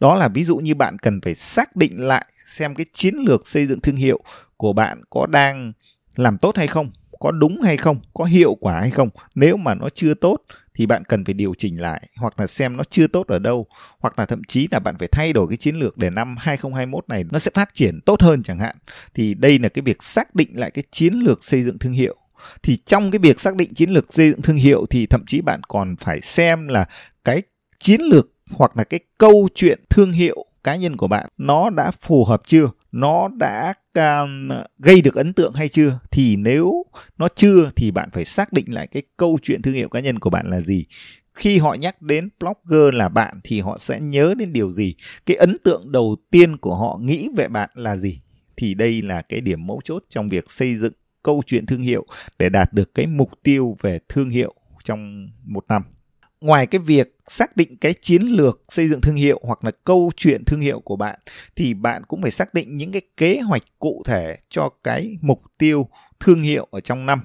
Đó 0.01 0.15
là 0.15 0.29
ví 0.29 0.45
dụ 0.45 0.57
như 0.57 0.75
bạn 0.75 0.99
cần 0.99 1.21
phải 1.21 1.35
xác 1.35 1.77
định 1.77 1.93
lại 1.97 2.25
xem 2.47 2.75
cái 2.75 2.87
chiến 2.93 3.15
lược 3.27 3.49
xây 3.49 3.67
dựng 3.67 3.81
thương 3.81 3.97
hiệu 3.97 4.21
của 4.57 4.73
bạn 4.73 5.03
có 5.11 5.27
đang 5.27 5.73
làm 6.17 6.39
tốt 6.39 6.57
hay 6.57 6.67
không 6.67 6.93
có 7.21 7.31
đúng 7.31 7.61
hay 7.63 7.77
không, 7.77 8.01
có 8.15 8.25
hiệu 8.25 8.55
quả 8.55 8.81
hay 8.81 8.91
không. 8.91 9.09
Nếu 9.35 9.57
mà 9.57 9.75
nó 9.75 9.89
chưa 9.89 10.15
tốt 10.15 10.37
thì 10.75 10.87
bạn 10.87 11.05
cần 11.05 11.25
phải 11.25 11.35
điều 11.35 11.55
chỉnh 11.59 11.81
lại, 11.81 12.03
hoặc 12.17 12.41
là 12.41 12.47
xem 12.47 12.77
nó 12.77 12.85
chưa 12.91 13.07
tốt 13.07 13.27
ở 13.27 13.39
đâu, 13.39 13.67
hoặc 13.99 14.19
là 14.19 14.27
thậm 14.27 14.43
chí 14.49 14.69
là 14.71 14.79
bạn 14.79 14.99
phải 14.99 15.09
thay 15.09 15.33
đổi 15.33 15.49
cái 15.49 15.57
chiến 15.57 15.77
lược 15.77 15.99
để 15.99 16.11
năm 16.11 16.37
2021 16.39 17.09
này 17.09 17.25
nó 17.31 17.39
sẽ 17.39 17.51
phát 17.55 17.75
triển 17.75 18.01
tốt 18.01 18.23
hơn 18.23 18.43
chẳng 18.43 18.59
hạn. 18.59 18.77
Thì 19.15 19.35
đây 19.35 19.59
là 19.59 19.69
cái 19.69 19.83
việc 19.83 20.03
xác 20.03 20.35
định 20.35 20.51
lại 20.59 20.71
cái 20.71 20.85
chiến 20.91 21.15
lược 21.15 21.45
xây 21.45 21.63
dựng 21.63 21.79
thương 21.79 21.93
hiệu. 21.93 22.17
Thì 22.63 22.79
trong 22.87 23.11
cái 23.11 23.19
việc 23.19 23.41
xác 23.41 23.57
định 23.57 23.75
chiến 23.75 23.91
lược 23.91 24.13
xây 24.13 24.31
dựng 24.31 24.43
thương 24.43 24.57
hiệu 24.57 24.87
thì 24.91 25.07
thậm 25.07 25.25
chí 25.27 25.41
bạn 25.41 25.61
còn 25.69 25.97
phải 25.97 26.21
xem 26.21 26.69
là 26.69 26.85
cái 27.25 27.43
chiến 27.81 28.01
lược 28.01 28.29
hoặc 28.51 28.77
là 28.77 28.85
cái 28.85 29.01
câu 29.19 29.49
chuyện 29.55 29.81
thương 29.91 30.13
hiệu 30.13 30.47
cá 30.65 30.77
nhân 30.77 30.97
của 30.97 31.09
bạn 31.09 31.29
nó 31.39 31.71
đã 31.71 31.91
phù 31.91 32.25
hợp 32.25 32.43
chưa? 32.47 32.71
Nó 32.95 33.29
đã 33.29 33.75
um, 33.95 34.51
gây 34.79 35.03
được 35.03 35.15
ấn 35.15 35.33
tượng 35.33 35.55
hay 35.55 35.69
chưa? 35.69 35.99
Thì 36.11 36.37
nếu 36.37 36.85
nó 37.19 37.29
chưa 37.37 37.71
thì 37.77 37.91
bạn 37.91 38.09
phải 38.13 38.25
xác 38.25 38.53
định 38.53 38.75
lại 38.75 38.87
cái 38.87 39.03
câu 39.17 39.39
chuyện 39.43 39.63
thương 39.63 39.75
hiệu 39.75 39.89
cá 39.89 40.01
nhân 40.01 40.19
của 40.19 40.31
bạn 40.31 40.51
là 40.51 40.61
gì. 40.61 40.85
Khi 41.35 41.59
họ 41.59 41.75
nhắc 41.75 42.03
đến 42.03 42.29
blogger 42.41 42.95
là 42.95 43.09
bạn 43.09 43.41
thì 43.45 43.61
họ 43.61 43.79
sẽ 43.79 44.01
nhớ 44.01 44.35
đến 44.39 44.53
điều 44.53 44.73
gì? 44.73 44.95
Cái 45.27 45.37
ấn 45.37 45.57
tượng 45.65 45.93
đầu 45.93 46.17
tiên 46.31 46.57
của 46.57 46.75
họ 46.75 46.99
nghĩ 47.03 47.29
về 47.37 47.49
bạn 47.49 47.71
là 47.75 47.97
gì? 47.97 48.21
Thì 48.57 48.75
đây 48.75 49.03
là 49.03 49.23
cái 49.23 49.41
điểm 49.41 49.67
mấu 49.67 49.81
chốt 49.85 50.05
trong 50.09 50.29
việc 50.29 50.51
xây 50.51 50.77
dựng 50.77 50.93
câu 51.23 51.43
chuyện 51.47 51.67
thương 51.67 51.83
hiệu 51.83 52.07
để 52.39 52.49
đạt 52.49 52.73
được 52.73 52.95
cái 52.95 53.07
mục 53.07 53.31
tiêu 53.43 53.77
về 53.81 53.99
thương 54.09 54.31
hiệu 54.31 54.55
trong 54.85 55.29
một 55.45 55.65
năm 55.69 55.83
ngoài 56.45 56.67
cái 56.67 56.79
việc 56.79 57.17
xác 57.27 57.57
định 57.57 57.77
cái 57.77 57.95
chiến 57.95 58.23
lược 58.23 58.63
xây 58.69 58.89
dựng 58.89 59.01
thương 59.01 59.15
hiệu 59.15 59.41
hoặc 59.43 59.65
là 59.65 59.71
câu 59.85 60.11
chuyện 60.17 60.45
thương 60.45 60.61
hiệu 60.61 60.81
của 60.81 60.97
bạn, 60.97 61.19
thì 61.57 61.75
bạn 61.75 62.03
cũng 62.09 62.23
phải 62.23 62.31
xác 62.31 62.55
định 62.55 62.77
những 62.77 62.93
cái 62.93 63.03
kế 63.17 63.41
hoạch 63.41 63.63
cụ 63.79 64.03
thể 64.07 64.37
cho 64.49 64.69
cái 64.85 65.19
mục 65.21 65.43
tiêu 65.59 65.89
thương 66.21 66.43
hiệu 66.43 66.69
ở 66.71 66.81
trong 66.81 67.07
năm. 67.07 67.21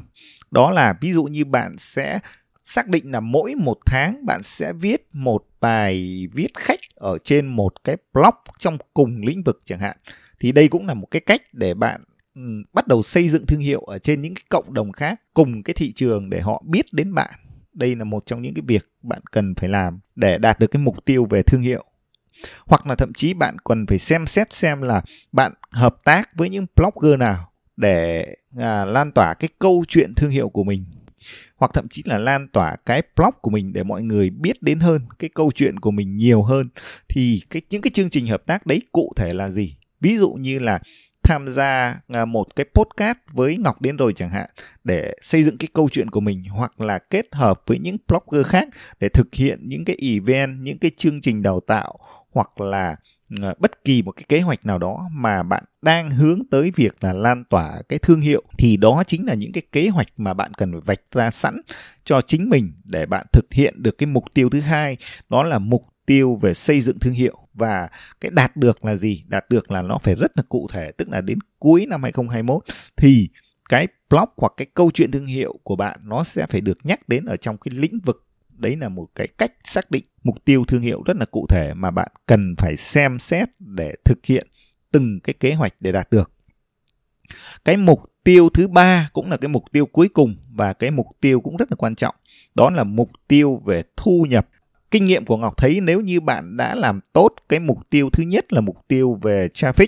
Đó 0.52 0.72
là 0.72 0.94
ví 1.02 1.14
dụ 1.14 1.24
như 1.24 1.46
bạn 1.46 1.72
sẽ 1.78 2.20
xác 2.62 2.88
định 2.88 3.12
là 3.12 3.20
mỗi 3.20 3.56
một 3.56 3.78
tháng 3.86 4.26
bạn 4.26 4.44
sẽ 4.44 4.74
viết 4.74 5.08
một 5.14 5.46
bài 5.62 6.28
viết 6.34 6.58
khách 6.58 6.80
ở 6.96 7.18
trên 7.24 7.48
một 7.48 7.84
cái 7.84 7.98
blog 8.14 8.36
trong 8.60 8.78
cùng 8.94 9.22
lĩnh 9.22 9.44
vực 9.44 9.62
chẳng 9.66 9.80
hạn. 9.80 9.98
Thì 10.40 10.52
đây 10.52 10.68
cũng 10.68 10.88
là 10.88 10.94
một 10.94 11.08
cái 11.12 11.20
cách 11.20 11.42
để 11.54 11.74
bạn 11.74 12.04
ừ, 12.36 12.42
bắt 12.74 12.88
đầu 12.88 13.04
xây 13.04 13.30
dựng 13.30 13.46
thương 13.46 13.60
hiệu 13.60 13.82
ở 13.82 14.00
trên 14.00 14.22
những 14.22 14.36
cái 14.36 14.44
cộng 14.50 14.74
đồng 14.74 14.92
khác 14.92 15.22
cùng 15.34 15.64
cái 15.64 15.74
thị 15.74 15.92
trường 15.96 16.30
để 16.30 16.40
họ 16.40 16.64
biết 16.66 16.86
đến 16.92 17.14
bạn 17.14 17.32
đây 17.80 17.96
là 17.96 18.04
một 18.04 18.24
trong 18.26 18.42
những 18.42 18.54
cái 18.54 18.64
việc 18.68 18.92
bạn 19.02 19.22
cần 19.32 19.56
phải 19.56 19.70
làm 19.70 20.00
để 20.16 20.38
đạt 20.38 20.60
được 20.60 20.68
cái 20.68 20.82
mục 20.82 21.06
tiêu 21.06 21.26
về 21.30 21.42
thương 21.42 21.62
hiệu. 21.62 21.84
Hoặc 22.66 22.88
là 22.88 22.96
thậm 22.96 23.14
chí 23.14 23.34
bạn 23.34 23.58
cần 23.64 23.86
phải 23.86 24.00
xem 24.00 24.26
xét 24.26 24.54
xem 24.54 24.82
là 24.82 25.02
bạn 25.32 25.54
hợp 25.72 25.96
tác 26.06 26.30
với 26.36 26.50
những 26.50 26.66
blogger 26.76 27.20
nào 27.20 27.52
để 27.78 28.28
à, 28.58 28.86
lan 28.86 29.12
tỏa 29.12 29.34
cái 29.34 29.50
câu 29.60 29.84
chuyện 29.88 30.14
thương 30.16 30.32
hiệu 30.32 30.50
của 30.50 30.64
mình. 30.64 30.84
Hoặc 31.56 31.72
thậm 31.74 31.88
chí 31.92 32.04
là 32.06 32.18
lan 32.18 32.48
tỏa 32.48 32.76
cái 32.86 33.02
blog 33.16 33.34
của 33.42 33.52
mình 33.52 33.74
để 33.74 33.84
mọi 33.84 34.04
người 34.04 34.30
biết 34.30 34.62
đến 34.62 34.80
hơn 34.80 35.02
cái 35.20 35.30
câu 35.34 35.52
chuyện 35.56 35.80
của 35.80 35.92
mình 35.92 36.18
nhiều 36.18 36.44
hơn. 36.44 36.70
Thì 37.10 37.42
cái 37.50 37.62
những 37.70 37.82
cái 37.82 37.92
chương 37.94 38.10
trình 38.10 38.28
hợp 38.28 38.46
tác 38.46 38.66
đấy 38.66 38.82
cụ 38.92 39.14
thể 39.16 39.34
là 39.34 39.50
gì? 39.50 39.78
Ví 40.02 40.18
dụ 40.18 40.32
như 40.32 40.60
là 40.60 40.80
tham 41.30 41.48
gia 41.48 42.00
à, 42.08 42.26
một 42.26 42.56
cái 42.56 42.66
podcast 42.76 43.18
với 43.34 43.58
Ngọc 43.58 43.82
đến 43.82 43.98
rồi 43.98 44.14
chẳng 44.14 44.30
hạn 44.30 44.50
để 44.84 45.14
xây 45.22 45.44
dựng 45.44 45.58
cái 45.58 45.68
câu 45.74 45.90
chuyện 45.92 46.10
của 46.10 46.20
mình 46.20 46.44
hoặc 46.44 46.82
là 46.82 47.00
kết 47.00 47.26
hợp 47.32 47.62
với 47.66 47.80
những 47.80 47.98
blogger 48.08 48.48
khác 48.48 48.68
để 49.00 49.10
thực 49.10 49.36
hiện 49.36 49.60
những 49.62 49.86
cái 49.86 49.98
event, 50.02 50.60
những 50.62 50.80
cái 50.80 50.92
chương 50.98 51.22
trình 51.22 51.42
đào 51.42 51.60
tạo 51.60 52.00
hoặc 52.32 52.62
là 52.62 52.96
à, 53.42 53.54
bất 53.60 53.84
kỳ 53.84 54.02
một 54.02 54.12
cái 54.12 54.24
kế 54.30 54.42
hoạch 54.42 54.66
nào 54.66 54.78
đó 54.78 55.10
mà 55.12 55.44
bạn 55.44 55.64
đang 55.82 56.12
hướng 56.12 56.40
tới 56.52 56.72
việc 56.76 56.96
là 57.02 57.14
lan 57.14 57.44
tỏa 57.50 57.82
cái 57.90 58.00
thương 58.00 58.22
hiệu 58.22 58.44
thì 58.58 58.78
đó 58.78 59.04
chính 59.08 59.26
là 59.26 59.34
những 59.34 59.52
cái 59.52 59.64
kế 59.72 59.88
hoạch 59.88 60.08
mà 60.18 60.34
bạn 60.34 60.54
cần 60.54 60.72
phải 60.72 60.82
vạch 60.86 61.02
ra 61.12 61.32
sẵn 61.32 61.62
cho 62.06 62.22
chính 62.22 62.50
mình 62.50 62.74
để 62.84 63.06
bạn 63.06 63.26
thực 63.34 63.46
hiện 63.54 63.84
được 63.84 63.98
cái 63.98 64.08
mục 64.08 64.24
tiêu 64.34 64.50
thứ 64.50 64.60
hai 64.60 64.98
đó 65.30 65.44
là 65.44 65.60
mục 65.60 65.86
tiêu 66.10 66.36
về 66.42 66.54
xây 66.54 66.82
dựng 66.82 67.00
thương 67.00 67.14
hiệu. 67.14 67.38
Và 67.54 67.90
cái 68.22 68.32
đạt 68.32 68.56
được 68.58 68.86
là 68.86 68.96
gì? 68.96 69.24
Đạt 69.28 69.50
được 69.50 69.72
là 69.72 69.82
nó 69.82 69.98
phải 69.98 70.16
rất 70.16 70.32
là 70.36 70.44
cụ 70.50 70.68
thể, 70.72 70.92
tức 70.92 71.10
là 71.10 71.22
đến 71.22 71.40
cuối 71.60 71.86
năm 71.86 72.04
2021 72.04 72.64
thì 72.98 73.30
cái 73.70 73.88
blog 74.10 74.30
hoặc 74.38 74.54
cái 74.58 74.68
câu 74.74 74.92
chuyện 74.94 75.12
thương 75.12 75.26
hiệu 75.26 75.60
của 75.64 75.76
bạn 75.76 76.00
nó 76.04 76.24
sẽ 76.24 76.46
phải 76.50 76.62
được 76.62 76.78
nhắc 76.84 77.10
đến 77.10 77.26
ở 77.26 77.38
trong 77.38 77.58
cái 77.58 77.72
lĩnh 77.76 78.00
vực. 78.00 78.26
Đấy 78.50 78.78
là 78.82 78.90
một 78.90 79.08
cái 79.16 79.28
cách 79.28 79.54
xác 79.64 79.92
định 79.92 80.04
mục 80.24 80.46
tiêu 80.46 80.66
thương 80.68 80.82
hiệu 80.82 81.04
rất 81.06 81.18
là 81.18 81.26
cụ 81.26 81.46
thể 81.50 81.74
mà 81.74 81.92
bạn 81.92 82.12
cần 82.26 82.56
phải 82.58 82.78
xem 82.78 83.20
xét 83.20 83.50
để 83.60 83.94
thực 84.06 84.26
hiện 84.26 84.48
từng 84.92 85.20
cái 85.20 85.34
kế 85.34 85.54
hoạch 85.54 85.74
để 85.80 85.92
đạt 85.92 86.10
được. 86.12 86.32
Cái 87.66 87.78
mục 87.78 88.00
tiêu 88.24 88.50
thứ 88.54 88.68
ba 88.68 89.10
cũng 89.14 89.30
là 89.30 89.38
cái 89.38 89.50
mục 89.50 89.64
tiêu 89.72 89.86
cuối 89.86 90.10
cùng 90.14 90.36
và 90.54 90.74
cái 90.74 90.92
mục 90.92 91.08
tiêu 91.22 91.42
cũng 91.42 91.58
rất 91.58 91.72
là 91.72 91.76
quan 91.76 91.96
trọng. 91.96 92.16
Đó 92.56 92.70
là 92.70 92.84
mục 92.84 93.10
tiêu 93.28 93.62
về 93.66 93.84
thu 93.98 94.26
nhập 94.30 94.48
kinh 94.92 95.06
nghiệm 95.06 95.26
của 95.26 95.38
Ngọc 95.38 95.58
thấy 95.58 95.82
nếu 95.82 96.02
như 96.02 96.20
bạn 96.20 96.58
đã 96.58 96.76
làm 96.76 97.00
tốt 97.14 97.30
cái 97.50 97.60
mục 97.60 97.78
tiêu 97.90 98.10
thứ 98.10 98.24
nhất 98.24 98.54
là 98.54 98.62
mục 98.62 98.78
tiêu 98.88 99.20
về 99.22 99.48
traffic 99.54 99.88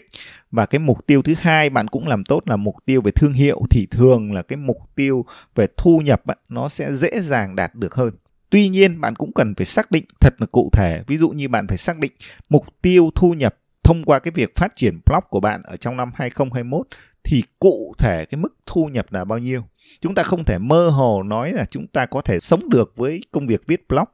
và 0.51 0.65
cái 0.65 0.79
mục 0.79 1.07
tiêu 1.07 1.21
thứ 1.21 1.33
hai 1.39 1.69
bạn 1.69 1.87
cũng 1.87 2.07
làm 2.07 2.23
tốt 2.23 2.41
là 2.45 2.55
mục 2.55 2.75
tiêu 2.85 3.01
về 3.01 3.11
thương 3.11 3.33
hiệu 3.33 3.61
thì 3.69 3.87
thường 3.91 4.33
là 4.33 4.41
cái 4.41 4.57
mục 4.57 4.77
tiêu 4.95 5.25
về 5.55 5.67
thu 5.77 5.99
nhập 5.99 6.21
nó 6.49 6.69
sẽ 6.69 6.93
dễ 6.93 7.09
dàng 7.21 7.55
đạt 7.55 7.75
được 7.75 7.95
hơn. 7.95 8.11
Tuy 8.49 8.69
nhiên, 8.69 9.01
bạn 9.01 9.15
cũng 9.15 9.33
cần 9.33 9.55
phải 9.55 9.65
xác 9.65 9.91
định 9.91 10.05
thật 10.19 10.33
là 10.39 10.47
cụ 10.51 10.69
thể. 10.73 11.03
Ví 11.07 11.17
dụ 11.17 11.29
như 11.29 11.47
bạn 11.47 11.67
phải 11.67 11.77
xác 11.77 11.97
định 11.97 12.11
mục 12.49 12.65
tiêu 12.81 13.11
thu 13.15 13.33
nhập 13.33 13.55
thông 13.83 14.03
qua 14.03 14.19
cái 14.19 14.31
việc 14.31 14.55
phát 14.55 14.75
triển 14.75 14.99
blog 15.05 15.23
của 15.29 15.39
bạn 15.39 15.61
ở 15.63 15.77
trong 15.77 15.97
năm 15.97 16.11
2021 16.15 16.87
thì 17.23 17.43
cụ 17.59 17.93
thể 17.97 18.25
cái 18.25 18.37
mức 18.37 18.55
thu 18.65 18.85
nhập 18.85 19.13
là 19.13 19.25
bao 19.25 19.39
nhiêu. 19.39 19.63
Chúng 20.01 20.15
ta 20.15 20.23
không 20.23 20.43
thể 20.43 20.57
mơ 20.57 20.89
hồ 20.89 21.23
nói 21.23 21.51
là 21.51 21.65
chúng 21.71 21.87
ta 21.87 22.05
có 22.05 22.21
thể 22.21 22.39
sống 22.39 22.69
được 22.69 22.93
với 22.95 23.21
công 23.31 23.47
việc 23.47 23.61
viết 23.67 23.87
blog 23.87 24.07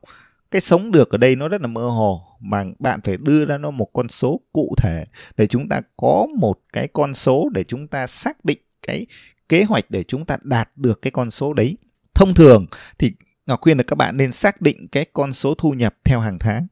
cái 0.51 0.61
sống 0.61 0.91
được 0.91 1.09
ở 1.09 1.17
đây 1.17 1.35
nó 1.35 1.47
rất 1.47 1.61
là 1.61 1.67
mơ 1.67 1.89
hồ, 1.89 2.27
mà 2.39 2.63
bạn 2.79 3.01
phải 3.01 3.17
đưa 3.17 3.45
ra 3.45 3.57
nó 3.57 3.71
một 3.71 3.87
con 3.93 4.09
số 4.09 4.41
cụ 4.53 4.75
thể 4.77 5.05
để 5.37 5.47
chúng 5.47 5.69
ta 5.69 5.81
có 5.97 6.27
một 6.37 6.59
cái 6.73 6.87
con 6.93 7.13
số 7.13 7.49
để 7.53 7.63
chúng 7.63 7.87
ta 7.87 8.07
xác 8.07 8.45
định 8.45 8.59
cái 8.87 9.05
kế 9.49 9.63
hoạch 9.63 9.85
để 9.89 10.03
chúng 10.03 10.25
ta 10.25 10.37
đạt 10.41 10.69
được 10.75 11.01
cái 11.01 11.11
con 11.11 11.31
số 11.31 11.53
đấy. 11.53 11.77
Thông 12.13 12.33
thường 12.33 12.65
thì 12.97 13.11
ngọc 13.45 13.61
khuyên 13.61 13.77
là 13.77 13.83
các 13.83 13.95
bạn 13.95 14.17
nên 14.17 14.31
xác 14.31 14.61
định 14.61 14.87
cái 14.87 15.05
con 15.13 15.33
số 15.33 15.53
thu 15.57 15.71
nhập 15.71 15.95
theo 16.03 16.19
hàng 16.19 16.39
tháng. 16.39 16.67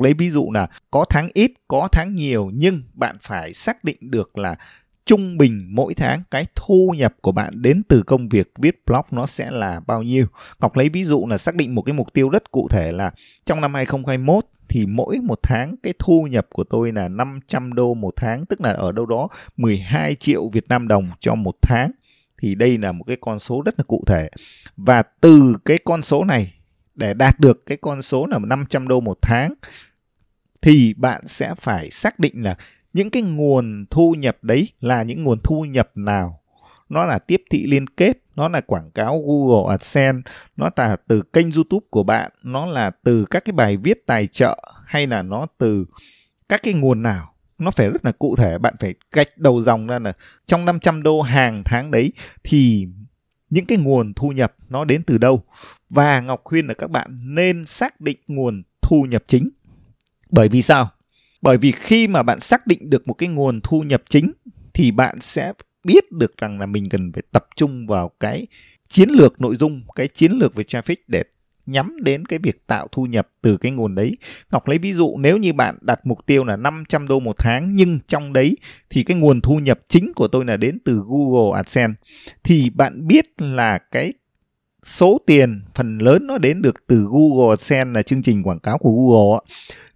Lấy 0.00 0.14
ví 0.14 0.30
dụ 0.30 0.50
là 0.54 0.66
có 0.90 1.04
tháng 1.10 1.28
ít, 1.34 1.52
có 1.68 1.88
tháng 1.92 2.14
nhiều, 2.14 2.50
nhưng 2.54 2.82
bạn 2.92 3.16
phải 3.20 3.52
xác 3.52 3.84
định 3.84 3.96
được 4.00 4.38
là 4.38 4.56
trung 5.06 5.38
bình 5.38 5.66
mỗi 5.70 5.94
tháng 5.94 6.22
cái 6.30 6.46
thu 6.54 6.94
nhập 6.96 7.14
của 7.20 7.32
bạn 7.32 7.62
đến 7.62 7.82
từ 7.88 8.02
công 8.02 8.28
việc 8.28 8.52
viết 8.58 8.82
blog 8.86 9.04
nó 9.10 9.26
sẽ 9.26 9.50
là 9.50 9.80
bao 9.86 10.02
nhiêu. 10.02 10.26
Ngọc 10.60 10.76
lấy 10.76 10.88
ví 10.88 11.04
dụ 11.04 11.26
là 11.26 11.38
xác 11.38 11.54
định 11.54 11.74
một 11.74 11.82
cái 11.82 11.92
mục 11.92 12.12
tiêu 12.12 12.28
rất 12.28 12.50
cụ 12.50 12.68
thể 12.70 12.92
là 12.92 13.10
trong 13.46 13.60
năm 13.60 13.74
2021 13.74 14.44
thì 14.68 14.86
mỗi 14.86 15.16
một 15.22 15.40
tháng 15.42 15.76
cái 15.82 15.94
thu 15.98 16.26
nhập 16.30 16.46
của 16.52 16.64
tôi 16.64 16.92
là 16.92 17.08
500 17.08 17.74
đô 17.74 17.94
một 17.94 18.14
tháng, 18.16 18.46
tức 18.46 18.60
là 18.60 18.70
ở 18.70 18.92
đâu 18.92 19.06
đó 19.06 19.28
12 19.56 20.14
triệu 20.14 20.48
Việt 20.48 20.68
Nam 20.68 20.88
đồng 20.88 21.10
cho 21.20 21.34
một 21.34 21.54
tháng. 21.62 21.90
Thì 22.42 22.54
đây 22.54 22.78
là 22.78 22.92
một 22.92 23.04
cái 23.06 23.16
con 23.20 23.38
số 23.38 23.62
rất 23.62 23.74
là 23.78 23.84
cụ 23.84 24.04
thể. 24.06 24.30
Và 24.76 25.02
từ 25.02 25.56
cái 25.64 25.78
con 25.84 26.02
số 26.02 26.24
này 26.24 26.54
để 26.94 27.14
đạt 27.14 27.40
được 27.40 27.66
cái 27.66 27.78
con 27.80 28.02
số 28.02 28.26
là 28.26 28.38
500 28.38 28.88
đô 28.88 29.00
một 29.00 29.18
tháng 29.22 29.54
thì 30.62 30.94
bạn 30.94 31.26
sẽ 31.26 31.54
phải 31.54 31.90
xác 31.90 32.18
định 32.18 32.42
là 32.42 32.56
những 32.92 33.10
cái 33.10 33.22
nguồn 33.22 33.86
thu 33.90 34.14
nhập 34.18 34.38
đấy 34.42 34.68
là 34.80 35.02
những 35.02 35.24
nguồn 35.24 35.38
thu 35.44 35.64
nhập 35.64 35.90
nào? 35.94 36.40
Nó 36.88 37.04
là 37.04 37.18
tiếp 37.18 37.42
thị 37.50 37.66
liên 37.66 37.86
kết, 37.86 38.12
nó 38.36 38.48
là 38.48 38.60
quảng 38.60 38.90
cáo 38.90 39.22
Google 39.26 39.70
AdSense, 39.70 40.30
nó 40.56 40.70
là 40.76 40.96
từ 41.08 41.22
kênh 41.22 41.50
YouTube 41.50 41.86
của 41.90 42.02
bạn, 42.02 42.32
nó 42.44 42.66
là 42.66 42.90
từ 42.90 43.24
các 43.30 43.44
cái 43.44 43.52
bài 43.52 43.76
viết 43.76 44.06
tài 44.06 44.26
trợ 44.26 44.58
hay 44.84 45.06
là 45.06 45.22
nó 45.22 45.46
từ 45.58 45.86
các 46.48 46.62
cái 46.62 46.74
nguồn 46.74 47.02
nào? 47.02 47.34
Nó 47.58 47.70
phải 47.70 47.90
rất 47.90 48.04
là 48.04 48.12
cụ 48.12 48.36
thể, 48.36 48.58
bạn 48.58 48.74
phải 48.80 48.94
gạch 49.12 49.38
đầu 49.38 49.62
dòng 49.62 49.86
ra 49.86 49.98
là 49.98 50.12
trong 50.46 50.64
500 50.64 51.02
đô 51.02 51.22
hàng 51.22 51.62
tháng 51.64 51.90
đấy 51.90 52.12
thì 52.44 52.86
những 53.50 53.66
cái 53.66 53.78
nguồn 53.78 54.14
thu 54.14 54.28
nhập 54.28 54.54
nó 54.68 54.84
đến 54.84 55.02
từ 55.02 55.18
đâu? 55.18 55.42
Và 55.90 56.20
Ngọc 56.20 56.40
khuyên 56.44 56.66
là 56.66 56.74
các 56.74 56.90
bạn 56.90 57.34
nên 57.34 57.64
xác 57.64 58.00
định 58.00 58.18
nguồn 58.26 58.62
thu 58.82 59.02
nhập 59.02 59.24
chính. 59.26 59.48
Bởi 60.30 60.48
vì 60.48 60.62
sao? 60.62 60.90
Bởi 61.42 61.58
vì 61.58 61.72
khi 61.72 62.08
mà 62.08 62.22
bạn 62.22 62.40
xác 62.40 62.66
định 62.66 62.90
được 62.90 63.08
một 63.08 63.14
cái 63.14 63.28
nguồn 63.28 63.60
thu 63.60 63.80
nhập 63.80 64.02
chính, 64.08 64.32
thì 64.74 64.90
bạn 64.90 65.20
sẽ 65.20 65.52
biết 65.84 66.12
được 66.12 66.36
rằng 66.36 66.60
là 66.60 66.66
mình 66.66 66.84
cần 66.90 67.12
phải 67.12 67.22
tập 67.32 67.46
trung 67.56 67.86
vào 67.86 68.10
cái 68.20 68.46
chiến 68.88 69.08
lược 69.10 69.40
nội 69.40 69.56
dung, 69.56 69.82
cái 69.94 70.08
chiến 70.08 70.32
lược 70.32 70.54
về 70.54 70.64
traffic 70.64 70.96
để 71.06 71.22
nhắm 71.66 71.96
đến 72.02 72.26
cái 72.26 72.38
việc 72.38 72.66
tạo 72.66 72.88
thu 72.92 73.06
nhập 73.06 73.28
từ 73.42 73.56
cái 73.56 73.72
nguồn 73.72 73.94
đấy. 73.94 74.16
Ngọc 74.52 74.68
lấy 74.68 74.78
ví 74.78 74.92
dụ, 74.92 75.16
nếu 75.18 75.36
như 75.36 75.52
bạn 75.52 75.78
đặt 75.80 76.06
mục 76.06 76.26
tiêu 76.26 76.44
là 76.44 76.56
500 76.56 77.08
đô 77.08 77.20
một 77.20 77.36
tháng, 77.38 77.72
nhưng 77.72 77.98
trong 78.08 78.32
đấy 78.32 78.56
thì 78.90 79.02
cái 79.02 79.16
nguồn 79.16 79.40
thu 79.40 79.58
nhập 79.58 79.78
chính 79.88 80.12
của 80.14 80.28
tôi 80.28 80.44
là 80.44 80.56
đến 80.56 80.78
từ 80.84 81.02
Google 81.06 81.56
AdSense, 81.56 82.00
thì 82.44 82.70
bạn 82.70 83.06
biết 83.06 83.26
là 83.38 83.78
cái 83.78 84.12
số 84.82 85.18
tiền 85.26 85.62
phần 85.74 85.98
lớn 85.98 86.26
nó 86.26 86.38
đến 86.38 86.62
được 86.62 86.86
từ 86.86 87.06
Google 87.10 87.50
AdSense 87.50 87.92
là 87.92 88.02
chương 88.02 88.22
trình 88.22 88.42
quảng 88.42 88.60
cáo 88.60 88.78
của 88.78 88.92
Google 88.92 89.38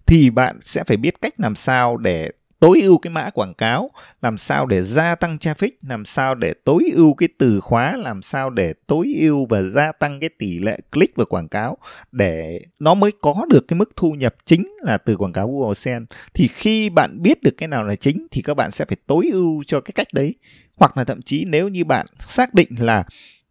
thì 0.07 0.31
bạn 0.31 0.59
sẽ 0.63 0.85
phải 0.85 0.97
biết 0.97 1.21
cách 1.21 1.35
làm 1.39 1.55
sao 1.55 1.97
để 1.97 2.31
tối 2.61 2.81
ưu 2.83 2.99
cái 2.99 3.11
mã 3.11 3.31
quảng 3.31 3.55
cáo, 3.55 3.91
làm 4.23 4.39
sao 4.39 4.67
để 4.67 4.83
gia 4.83 5.15
tăng 5.15 5.37
traffic, 5.37 5.71
làm 5.83 6.05
sao 6.05 6.35
để 6.35 6.55
tối 6.65 6.91
ưu 6.95 7.15
cái 7.15 7.29
từ 7.39 7.61
khóa, 7.61 7.97
làm 7.97 8.23
sao 8.23 8.51
để 8.51 8.75
tối 8.87 9.15
ưu 9.21 9.47
và 9.47 9.63
gia 9.63 9.93
tăng 9.93 10.21
cái 10.21 10.31
tỷ 10.39 10.59
lệ 10.59 10.79
click 10.93 11.17
vào 11.17 11.27
quảng 11.27 11.49
cáo 11.49 11.79
để 12.13 12.61
nó 12.79 12.95
mới 12.95 13.11
có 13.21 13.47
được 13.51 13.69
cái 13.69 13.79
mức 13.79 13.91
thu 13.97 14.13
nhập 14.13 14.35
chính 14.45 14.65
là 14.81 14.99
từ 14.99 15.17
quảng 15.17 15.33
cáo 15.33 15.49
Google 15.49 15.71
AdSense. 15.71 16.17
Thì 16.35 16.49
khi 16.49 16.91
bạn 16.91 17.23
biết 17.23 17.43
được 17.43 17.55
cái 17.57 17.69
nào 17.69 17.85
là 17.85 17.97
chính 17.97 18.27
thì 18.31 18.43
các 18.43 18.55
bạn 18.55 18.71
sẽ 18.71 18.85
phải 18.85 18.97
tối 19.07 19.29
ưu 19.33 19.63
cho 19.67 19.81
cái 19.81 19.93
cách 19.95 20.09
đấy. 20.13 20.35
Hoặc 20.77 20.97
là 20.97 21.05
thậm 21.05 21.23
chí 21.23 21.45
nếu 21.45 21.69
như 21.69 21.85
bạn 21.85 22.07
xác 22.29 22.55
định 22.55 22.69
là 22.79 23.05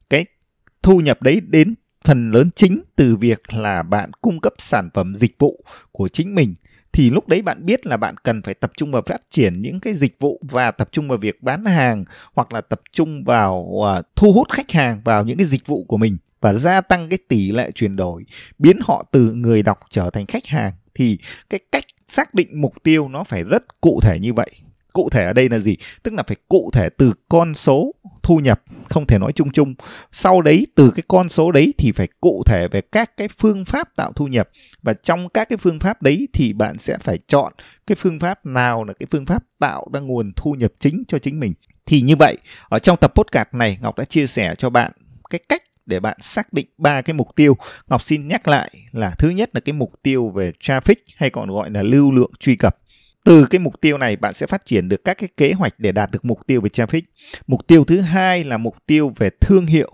cái 0.09 0.25
thu 0.83 0.99
nhập 0.99 1.21
đấy 1.21 1.41
đến 1.47 1.75
phần 2.03 2.31
lớn 2.31 2.49
chính 2.55 2.81
từ 2.95 3.15
việc 3.15 3.53
là 3.53 3.83
bạn 3.83 4.11
cung 4.21 4.41
cấp 4.41 4.53
sản 4.57 4.89
phẩm 4.93 5.15
dịch 5.15 5.35
vụ 5.39 5.65
của 5.91 6.07
chính 6.07 6.35
mình. 6.35 6.55
Thì 6.93 7.09
lúc 7.09 7.27
đấy 7.27 7.41
bạn 7.41 7.65
biết 7.65 7.85
là 7.85 7.97
bạn 7.97 8.17
cần 8.17 8.41
phải 8.41 8.53
tập 8.53 8.71
trung 8.77 8.91
vào 8.91 9.01
phát 9.05 9.21
triển 9.29 9.61
những 9.61 9.79
cái 9.79 9.93
dịch 9.93 10.15
vụ 10.19 10.39
và 10.41 10.71
tập 10.71 10.89
trung 10.91 11.07
vào 11.07 11.17
việc 11.17 11.43
bán 11.43 11.65
hàng 11.65 12.05
hoặc 12.33 12.53
là 12.53 12.61
tập 12.61 12.81
trung 12.91 13.23
vào 13.23 13.55
uh, 13.55 14.05
thu 14.15 14.33
hút 14.33 14.51
khách 14.51 14.71
hàng 14.71 15.01
vào 15.03 15.23
những 15.23 15.37
cái 15.37 15.47
dịch 15.47 15.67
vụ 15.67 15.83
của 15.83 15.97
mình 15.97 16.17
và 16.41 16.53
gia 16.53 16.81
tăng 16.81 17.09
cái 17.09 17.19
tỷ 17.27 17.51
lệ 17.51 17.71
chuyển 17.71 17.95
đổi 17.95 18.25
biến 18.59 18.79
họ 18.83 19.05
từ 19.11 19.33
người 19.33 19.63
đọc 19.63 19.79
trở 19.89 20.09
thành 20.09 20.25
khách 20.25 20.45
hàng. 20.45 20.73
Thì 20.95 21.17
cái 21.49 21.59
cách 21.71 21.83
xác 22.07 22.33
định 22.33 22.61
mục 22.61 22.73
tiêu 22.83 23.07
nó 23.07 23.23
phải 23.23 23.43
rất 23.43 23.81
cụ 23.81 23.99
thể 24.01 24.19
như 24.19 24.33
vậy 24.33 24.49
cụ 24.93 25.09
thể 25.09 25.25
ở 25.25 25.33
đây 25.33 25.49
là 25.49 25.57
gì? 25.57 25.77
Tức 26.03 26.13
là 26.13 26.23
phải 26.23 26.37
cụ 26.49 26.69
thể 26.73 26.89
từ 26.89 27.13
con 27.29 27.53
số 27.53 27.93
thu 28.23 28.37
nhập, 28.37 28.61
không 28.89 29.07
thể 29.07 29.19
nói 29.19 29.31
chung 29.31 29.51
chung. 29.51 29.75
Sau 30.11 30.41
đấy, 30.41 30.67
từ 30.75 30.91
cái 30.95 31.03
con 31.07 31.29
số 31.29 31.51
đấy 31.51 31.73
thì 31.77 31.91
phải 31.91 32.07
cụ 32.21 32.43
thể 32.45 32.67
về 32.67 32.81
các 32.81 33.17
cái 33.17 33.27
phương 33.37 33.65
pháp 33.65 33.95
tạo 33.95 34.13
thu 34.13 34.27
nhập. 34.27 34.49
Và 34.83 34.93
trong 34.93 35.29
các 35.29 35.49
cái 35.49 35.57
phương 35.57 35.79
pháp 35.79 36.01
đấy 36.01 36.27
thì 36.33 36.53
bạn 36.53 36.77
sẽ 36.77 36.97
phải 36.97 37.19
chọn 37.27 37.53
cái 37.87 37.95
phương 37.95 38.19
pháp 38.19 38.45
nào 38.45 38.83
là 38.83 38.93
cái 38.93 39.07
phương 39.11 39.25
pháp 39.25 39.43
tạo 39.59 39.87
ra 39.93 39.99
nguồn 39.99 40.31
thu 40.35 40.51
nhập 40.51 40.71
chính 40.79 41.03
cho 41.07 41.19
chính 41.19 41.39
mình. 41.39 41.53
Thì 41.85 42.01
như 42.01 42.15
vậy, 42.19 42.37
ở 42.69 42.79
trong 42.79 42.97
tập 43.01 43.13
podcast 43.15 43.47
này, 43.51 43.77
ngọc 43.81 43.97
đã 43.97 44.05
chia 44.05 44.27
sẻ 44.27 44.55
cho 44.57 44.69
bạn 44.69 44.91
cái 45.29 45.39
cách 45.49 45.61
để 45.85 45.99
bạn 45.99 46.17
xác 46.21 46.53
định 46.53 46.67
ba 46.77 47.01
cái 47.01 47.13
mục 47.13 47.27
tiêu. 47.35 47.57
Ngọc 47.87 48.03
xin 48.03 48.27
nhắc 48.27 48.47
lại 48.47 48.69
là 48.91 49.15
thứ 49.19 49.29
nhất 49.29 49.49
là 49.53 49.59
cái 49.59 49.73
mục 49.73 49.93
tiêu 50.03 50.29
về 50.29 50.51
traffic, 50.59 50.95
hay 51.15 51.29
còn 51.29 51.49
gọi 51.49 51.69
là 51.69 51.83
lưu 51.83 52.11
lượng 52.11 52.31
truy 52.39 52.55
cập 52.55 52.77
từ 53.23 53.45
cái 53.49 53.59
mục 53.59 53.81
tiêu 53.81 53.97
này 53.97 54.15
bạn 54.15 54.33
sẽ 54.33 54.47
phát 54.47 54.65
triển 54.65 54.89
được 54.89 55.03
các 55.03 55.17
cái 55.17 55.29
kế 55.37 55.53
hoạch 55.53 55.73
để 55.77 55.91
đạt 55.91 56.11
được 56.11 56.25
mục 56.25 56.47
tiêu 56.47 56.61
về 56.61 56.69
traffic. 56.69 57.01
Mục 57.47 57.67
tiêu 57.67 57.83
thứ 57.83 57.99
hai 57.99 58.43
là 58.43 58.57
mục 58.57 58.75
tiêu 58.85 59.13
về 59.17 59.29
thương 59.41 59.65
hiệu 59.65 59.91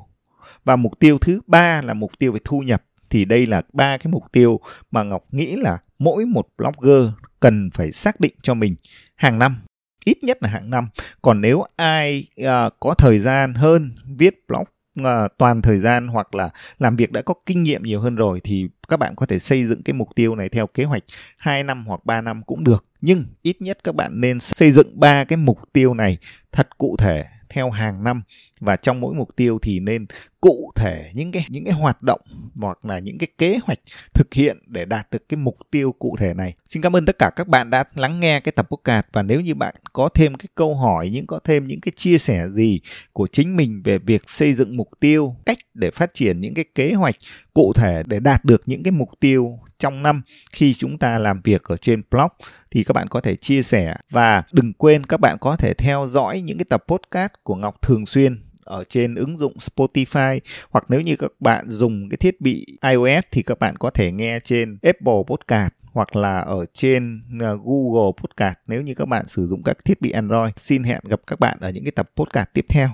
và 0.66 0.76
mục 0.76 1.00
tiêu 1.00 1.18
thứ 1.18 1.42
ba 1.48 1.82
là 1.82 1.94
mục 1.94 2.12
tiêu 2.20 2.32
về 2.32 2.40
thu 2.44 2.60
nhập. 2.60 2.84
Thì 3.10 3.26
đây 3.26 3.46
là 3.46 3.62
ba 3.74 3.98
cái 3.98 4.12
mục 4.12 4.24
tiêu 4.32 4.60
mà 4.92 5.04
ngọc 5.04 5.26
nghĩ 5.32 5.56
là 5.56 5.78
mỗi 6.00 6.26
một 6.26 6.48
blogger 6.58 7.10
cần 7.40 7.70
phải 7.74 7.92
xác 7.92 8.20
định 8.20 8.34
cho 8.42 8.54
mình 8.54 8.76
hàng 9.16 9.40
năm. 9.40 9.62
Ít 10.06 10.24
nhất 10.24 10.38
là 10.42 10.50
hàng 10.50 10.70
năm. 10.70 10.90
Còn 11.22 11.42
nếu 11.42 11.64
ai 11.76 12.28
uh, 12.42 12.74
có 12.80 12.94
thời 12.94 13.20
gian 13.20 13.54
hơn 13.54 13.96
viết 14.18 14.48
blog 14.48 14.64
uh, 15.02 15.08
toàn 15.38 15.62
thời 15.62 15.80
gian 15.80 16.08
hoặc 16.08 16.36
là 16.36 16.50
làm 16.78 16.96
việc 16.96 17.12
đã 17.12 17.22
có 17.22 17.34
kinh 17.46 17.64
nghiệm 17.64 17.84
nhiều 17.84 18.02
hơn 18.02 18.16
rồi 18.16 18.42
thì 18.44 18.70
các 18.88 18.98
bạn 18.98 19.16
có 19.16 19.26
thể 19.26 19.40
xây 19.40 19.64
dựng 19.64 19.84
cái 19.84 19.94
mục 19.94 20.10
tiêu 20.16 20.36
này 20.36 20.50
theo 20.50 20.68
kế 20.68 20.84
hoạch 20.84 21.04
2 21.38 21.64
năm 21.64 21.86
hoặc 21.88 22.06
3 22.06 22.22
năm 22.22 22.42
cũng 22.46 22.64
được. 22.64 22.86
Nhưng 23.02 23.26
ít 23.42 23.62
nhất 23.62 23.78
các 23.84 23.96
bạn 23.96 24.22
nên 24.22 24.40
xây 24.40 24.72
dựng 24.72 25.00
ba 25.00 25.24
cái 25.24 25.38
mục 25.38 25.60
tiêu 25.74 25.94
này 25.94 26.18
thật 26.52 26.78
cụ 26.78 26.96
thể 26.98 27.26
theo 27.50 27.70
hàng 27.70 28.04
năm 28.04 28.24
và 28.60 28.76
trong 28.76 29.02
mỗi 29.02 29.14
mục 29.14 29.36
tiêu 29.36 29.60
thì 29.62 29.80
nên 29.80 30.06
cụ 30.42 30.72
thể 30.76 31.12
những 31.14 31.32
cái 31.32 31.46
những 31.50 31.66
cái 31.66 31.74
hoạt 31.74 32.04
động 32.04 32.22
hoặc 32.56 32.86
là 32.86 33.00
những 33.00 33.18
cái 33.18 33.28
kế 33.38 33.60
hoạch 33.64 33.80
thực 34.14 34.34
hiện 34.34 34.58
để 34.68 34.86
đạt 34.86 35.12
được 35.12 35.30
cái 35.30 35.38
mục 35.38 35.58
tiêu 35.72 35.96
cụ 36.00 36.16
thể 36.20 36.34
này. 36.34 36.54
Xin 36.66 36.82
cảm 36.82 36.96
ơn 36.96 37.06
tất 37.06 37.20
cả 37.20 37.32
các 37.36 37.48
bạn 37.48 37.70
đã 37.70 37.84
lắng 37.96 38.20
nghe 38.20 38.40
cái 38.40 38.52
tập 38.52 38.68
podcast. 38.72 39.06
Và 39.14 39.24
nếu 39.24 39.42
như 39.42 39.56
bạn 39.56 39.76
có 39.94 40.10
thêm 40.10 40.36
cái 40.36 40.48
câu 40.56 40.76
hỏi 40.76 41.10
những 41.10 41.28
có 41.28 41.40
thêm 41.44 41.68
những 41.68 41.82
cái 41.82 41.92
chia 41.96 42.18
sẻ 42.18 42.50
gì 42.50 42.80
của 43.14 43.28
chính 43.32 43.56
mình 43.56 43.82
về 43.84 43.98
việc 43.98 44.30
xây 44.30 44.54
dựng 44.54 44.78
mục 44.78 44.90
tiêu, 45.00 45.36
cách 45.46 45.58
để 45.74 45.92
phát 45.92 46.14
triển 46.14 46.42
những 46.42 46.54
cái 46.54 46.66
kế 46.76 46.94
hoạch 46.94 47.16
cụ 47.54 47.74
thể 47.76 48.04
để 48.06 48.20
đạt 48.20 48.46
được 48.46 48.62
những 48.66 48.84
cái 48.84 48.92
mục 48.92 49.10
tiêu 49.20 49.60
trong 49.80 50.04
năm 50.04 50.22
khi 50.52 50.74
chúng 50.74 50.98
ta 50.98 51.18
làm 51.18 51.42
việc 51.44 51.64
ở 51.64 51.78
trên 51.78 52.02
blog 52.12 52.32
thì 52.72 52.84
các 52.84 52.94
bạn 52.94 53.08
có 53.08 53.22
thể 53.22 53.36
chia 53.36 53.64
sẻ. 53.64 53.96
Và 54.10 54.44
đừng 54.52 54.74
quên 54.74 55.04
các 55.04 55.20
bạn 55.20 55.38
có 55.42 55.56
thể 55.56 55.74
theo 55.74 56.08
dõi 56.08 56.42
những 56.42 56.58
cái 56.58 56.66
tập 56.70 56.84
podcast 56.88 57.32
của 57.44 57.56
Ngọc 57.56 57.82
thường 57.82 58.06
xuyên 58.06 58.49
ở 58.70 58.84
trên 58.90 59.16
ứng 59.16 59.38
dụng 59.38 59.54
Spotify, 59.76 60.40
hoặc 60.70 60.86
nếu 60.90 61.02
như 61.02 61.16
các 61.16 61.32
bạn 61.40 61.70
dùng 61.70 62.10
cái 62.10 62.18
thiết 62.18 62.42
bị 62.42 62.66
iOS 62.82 63.24
thì 63.32 63.44
các 63.44 63.60
bạn 63.60 63.76
có 63.76 63.90
thể 63.90 64.12
nghe 64.12 64.40
trên 64.40 64.78
Apple 64.84 65.24
Podcast, 65.28 65.72
hoặc 65.94 66.16
là 66.16 66.40
ở 66.40 66.66
trên 66.74 67.24
ờ, 67.40 67.58
Google 67.66 68.12
Podcast 68.24 68.56
nếu 68.68 68.82
như 68.82 68.94
các 68.94 69.08
bạn 69.08 69.28
sử 69.28 69.48
dụng 69.48 69.64
các 69.64 69.86
thiết 69.86 70.02
bị 70.02 70.12
Android. 70.12 70.54
Xin 70.58 70.84
hẹn 70.84 71.00
gặp 71.04 71.20
các 71.28 71.40
bạn 71.40 71.58
ở 71.62 71.70
những 71.70 71.84
cái 71.84 71.92
tập 71.92 72.10
podcast 72.16 72.48
tiếp 72.54 72.66
theo. 72.70 72.90